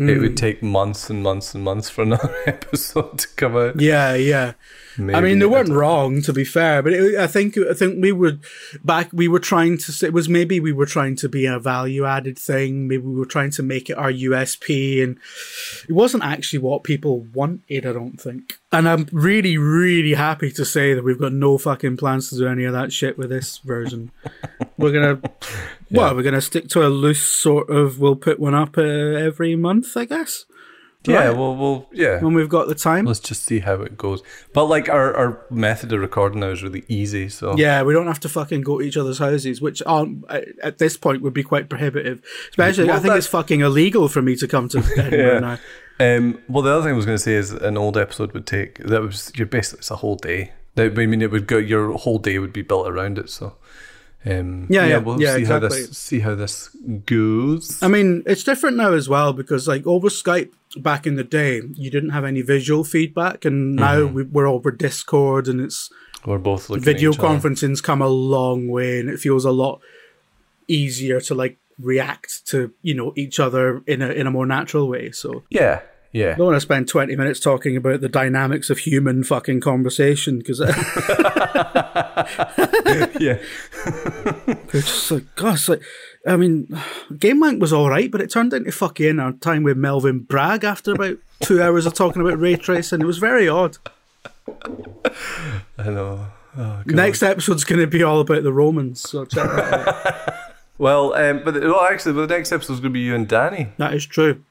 [0.00, 0.20] it Mm.
[0.22, 3.78] would take months and months and months for another episode to come out.
[3.80, 4.52] Yeah, yeah.
[4.98, 8.12] I mean, they weren't wrong, to be fair, but it, I think I think we
[8.12, 8.38] were
[8.84, 9.08] back.
[9.12, 9.92] We were trying to.
[9.92, 12.86] say- It was maybe we were trying to be a value added thing.
[12.88, 15.16] Maybe we were trying to make it our USP, and
[15.88, 17.86] it wasn't actually what people wanted.
[17.86, 18.58] I don't think.
[18.72, 22.46] And I'm really, really happy to say that we've got no fucking plans to do
[22.48, 24.10] any of that shit with this version.
[24.76, 25.20] we're gonna,
[25.90, 27.98] well, we're gonna stick to a loose sort of.
[27.98, 30.44] We'll put one up uh, every month, I guess.
[31.06, 31.36] Yeah, Right.
[31.36, 32.20] well, well, yeah.
[32.22, 33.06] when we've got the time.
[33.06, 34.22] Let's just see how it goes.
[34.52, 37.30] But like our, our method of recording now is really easy.
[37.30, 40.44] So Yeah, we don't have to fucking go to each other's houses, which aren't, at
[40.62, 42.22] at this point would be quite prohibitive.
[42.50, 45.38] Especially, Well, I think it's fucking illegal for me to come to Edinburgh Yeah.
[45.40, 45.58] now.
[46.16, 48.46] Um, well, the other thing I was going to say is an old episode would
[48.46, 50.52] take that was you're basically it's a whole day.
[50.76, 53.30] I mean, it would go your whole day would be built around it.
[53.30, 53.56] So,
[54.26, 55.80] um, Yeah, yeah, we'll yeah, see how exactly.
[55.86, 56.68] this see how this
[57.06, 57.82] goes.
[57.82, 61.62] I mean, it's different now as well because, like, over Skype back in the day,
[61.74, 64.14] you didn't have any visual feedback, and now Mm-hmm.
[64.14, 65.90] we, we're over Discord, and it's
[66.26, 67.28] We're both video each other.
[67.28, 69.80] conferencing's come a long way, and it feels a lot
[70.68, 74.86] easier to like react to you know each other in a in a more natural
[74.88, 75.10] way.
[75.12, 75.80] So Yeah,
[76.12, 76.32] yeah.
[76.32, 80.38] I don't want to spend 20 minutes talking about the dynamics of human fucking conversation
[80.38, 80.60] because
[83.20, 83.38] yeah.
[84.72, 85.82] it's just like, gosh, like,
[86.26, 86.68] I mean,
[87.18, 90.64] Game Wank was all right, but it turned into fucking our time with Melvyn Bragg
[90.64, 93.00] after about two hours of talking about ray tracing.
[93.00, 93.78] It was very odd.
[95.78, 96.26] I know.
[96.56, 100.34] Oh, Next episode's going to be all about the Romans, so check that out.
[100.78, 103.28] Well, um, but well, actually, well, the next episode is going to be you and
[103.28, 103.68] Danny.
[103.76, 104.42] that is true.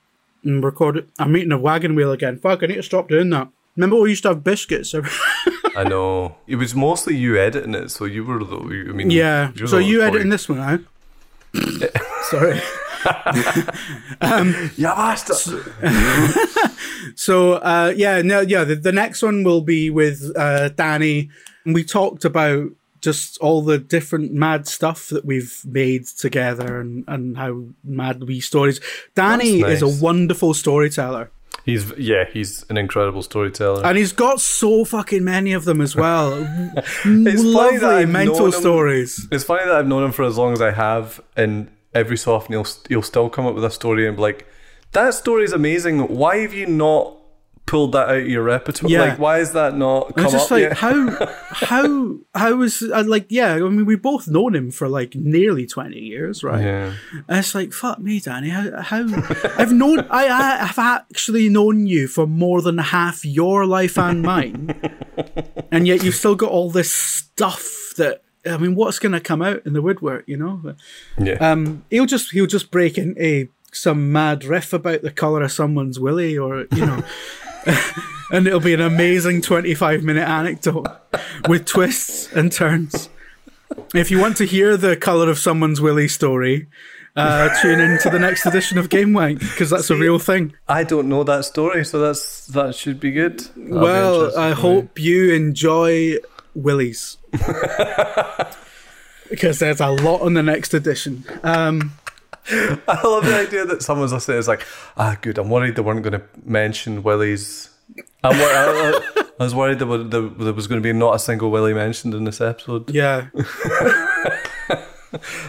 [0.43, 1.11] And recorded.
[1.19, 2.37] I'm eating a wagon wheel again.
[2.37, 3.49] Fuck, I need to stop doing that.
[3.75, 4.93] Remember we used to have biscuits?
[5.75, 8.57] I know it was mostly you editing it, so you were the.
[8.57, 9.51] I mean, yeah.
[9.65, 10.77] So you editing this one, huh?
[12.23, 12.61] Sorry.
[14.21, 15.63] Yeah, bastard.
[17.15, 18.65] So uh, yeah, no, yeah.
[18.65, 21.29] The, the next one will be with uh, Danny.
[21.65, 22.69] And we talked about
[23.01, 28.39] just all the different mad stuff that we've made together and, and how mad we
[28.39, 28.79] stories.
[29.15, 31.31] Danny That's is a wonderful storyteller,
[31.65, 33.85] He's yeah, he's an incredible storyteller.
[33.85, 36.33] and he's got so fucking many of them as well.
[37.05, 39.27] It's Lovely mental stories.
[39.31, 42.33] It's funny that I've known him for as long as I have, and every so
[42.33, 44.47] often he'll he'll still come up with a story and be like,
[44.93, 46.07] "That story is amazing.
[46.07, 47.18] Why have you not
[47.69, 48.91] pulled that out of your repertoire?
[48.91, 49.01] Yeah.
[49.01, 50.77] Like, why is that not come I was just up like, yet?
[50.77, 55.13] how, how, how is, uh, like, yeah, I mean, we've both known him for like
[55.13, 56.63] nearly 20 years, right?
[56.63, 56.93] Yeah.
[57.27, 58.49] And it's like, fuck me, Danny.
[58.49, 59.05] How, how
[59.57, 64.23] I've known, I, I have actually known you for more than half your life and
[64.23, 64.91] mine.
[65.71, 69.43] and yet you've still got all this stuff that, I mean, what's going to come
[69.43, 70.75] out in the woodwork, you know?
[71.19, 71.33] Yeah.
[71.35, 75.99] Um, he'll just, he'll just break into some mad riff about the color of someone's
[75.99, 77.03] willy or, you know,
[78.31, 80.87] and it'll be an amazing 25 minute anecdote
[81.47, 83.09] with twists and turns.
[83.93, 86.67] If you want to hear the color of someone's willy story,
[87.15, 90.53] uh, tune in to the next edition of Game Wank because that's a real thing.
[90.67, 93.47] I don't know that story, so that's that should be good.
[93.57, 96.17] I'll well, interested I hope you enjoy
[96.55, 97.17] willies
[99.29, 101.23] because there's a lot on the next edition.
[101.43, 101.93] Um,
[102.87, 104.65] I love the idea that someone's listening is like,
[104.97, 105.37] ah, good.
[105.37, 107.69] I'm worried they weren't going to mention Willie's.
[108.23, 110.91] I'm wor- I, I- I was worried there, were, there, there was going to be
[110.91, 112.89] not a single Willie mentioned in this episode.
[112.89, 113.27] yeah,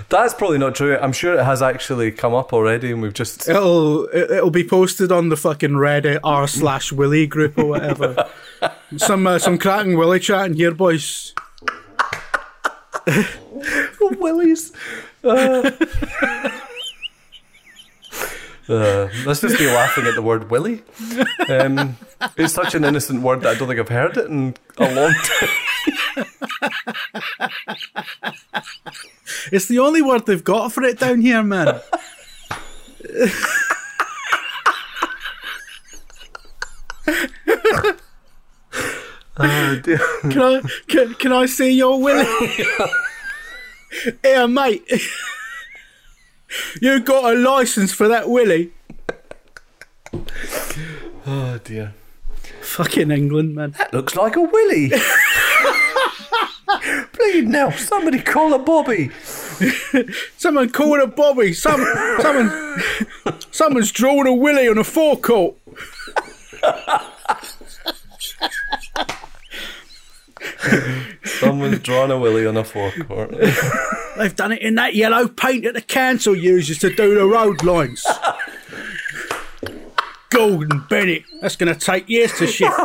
[0.09, 0.97] That's probably not true.
[0.97, 3.49] I'm sure it has actually come up already, and we've just.
[3.49, 8.29] it'll it- it'll be posted on the fucking Reddit r slash Willy group or whatever.
[8.97, 11.35] some uh, some cracking Willy chatting here, boys.
[14.01, 14.73] Willie's.
[15.25, 15.71] Uh,
[18.71, 20.83] uh, let's just be laughing at the word Willie.
[21.49, 21.97] Um,
[22.37, 25.13] it's such an innocent word that I don't think I've heard it in a long
[25.13, 25.49] time.
[29.53, 31.81] It's the only word they've got for it down here, man.
[39.43, 39.81] Oh.
[40.31, 42.27] Can I can, can I see your Willy?
[44.23, 44.85] Here, mate.
[46.81, 48.73] You got a license for that Willy?
[51.27, 51.93] Oh dear.
[52.63, 53.73] Fucking England, man.
[53.73, 54.89] That looks like a Willie.
[57.17, 57.71] Bleed now.
[57.71, 59.11] Somebody call a Bobby.
[60.39, 61.53] Someone called a Bobby.
[61.53, 61.85] Some
[62.21, 62.83] someone
[63.51, 65.57] someone's drawn a Willy on a forecourt.
[71.25, 73.31] Someone's drawn a Willie on a forecourt.
[74.21, 77.63] They've done it in that yellow paint that the council uses to do the road
[77.65, 78.05] lines.
[80.29, 81.23] Gordon Bennett.
[81.41, 82.79] That's going to take years to shift.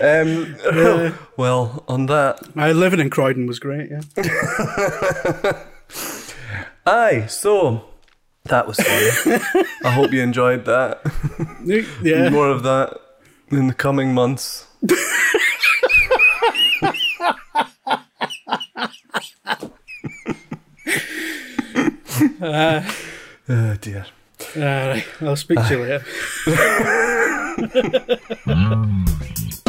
[0.00, 0.56] Um,
[1.36, 4.00] well, on that, Uh, living in Croydon was great, yeah.
[6.86, 7.26] aye.
[7.28, 7.84] So
[8.44, 9.40] that was fun.
[9.84, 11.02] I hope you enjoyed that.
[12.02, 12.30] Yeah.
[12.30, 12.98] More of that
[13.50, 14.66] in the coming months.
[22.42, 24.06] Oh dear.
[24.56, 26.04] All right, I'll speak to you later.
[28.46, 29.61] Mm.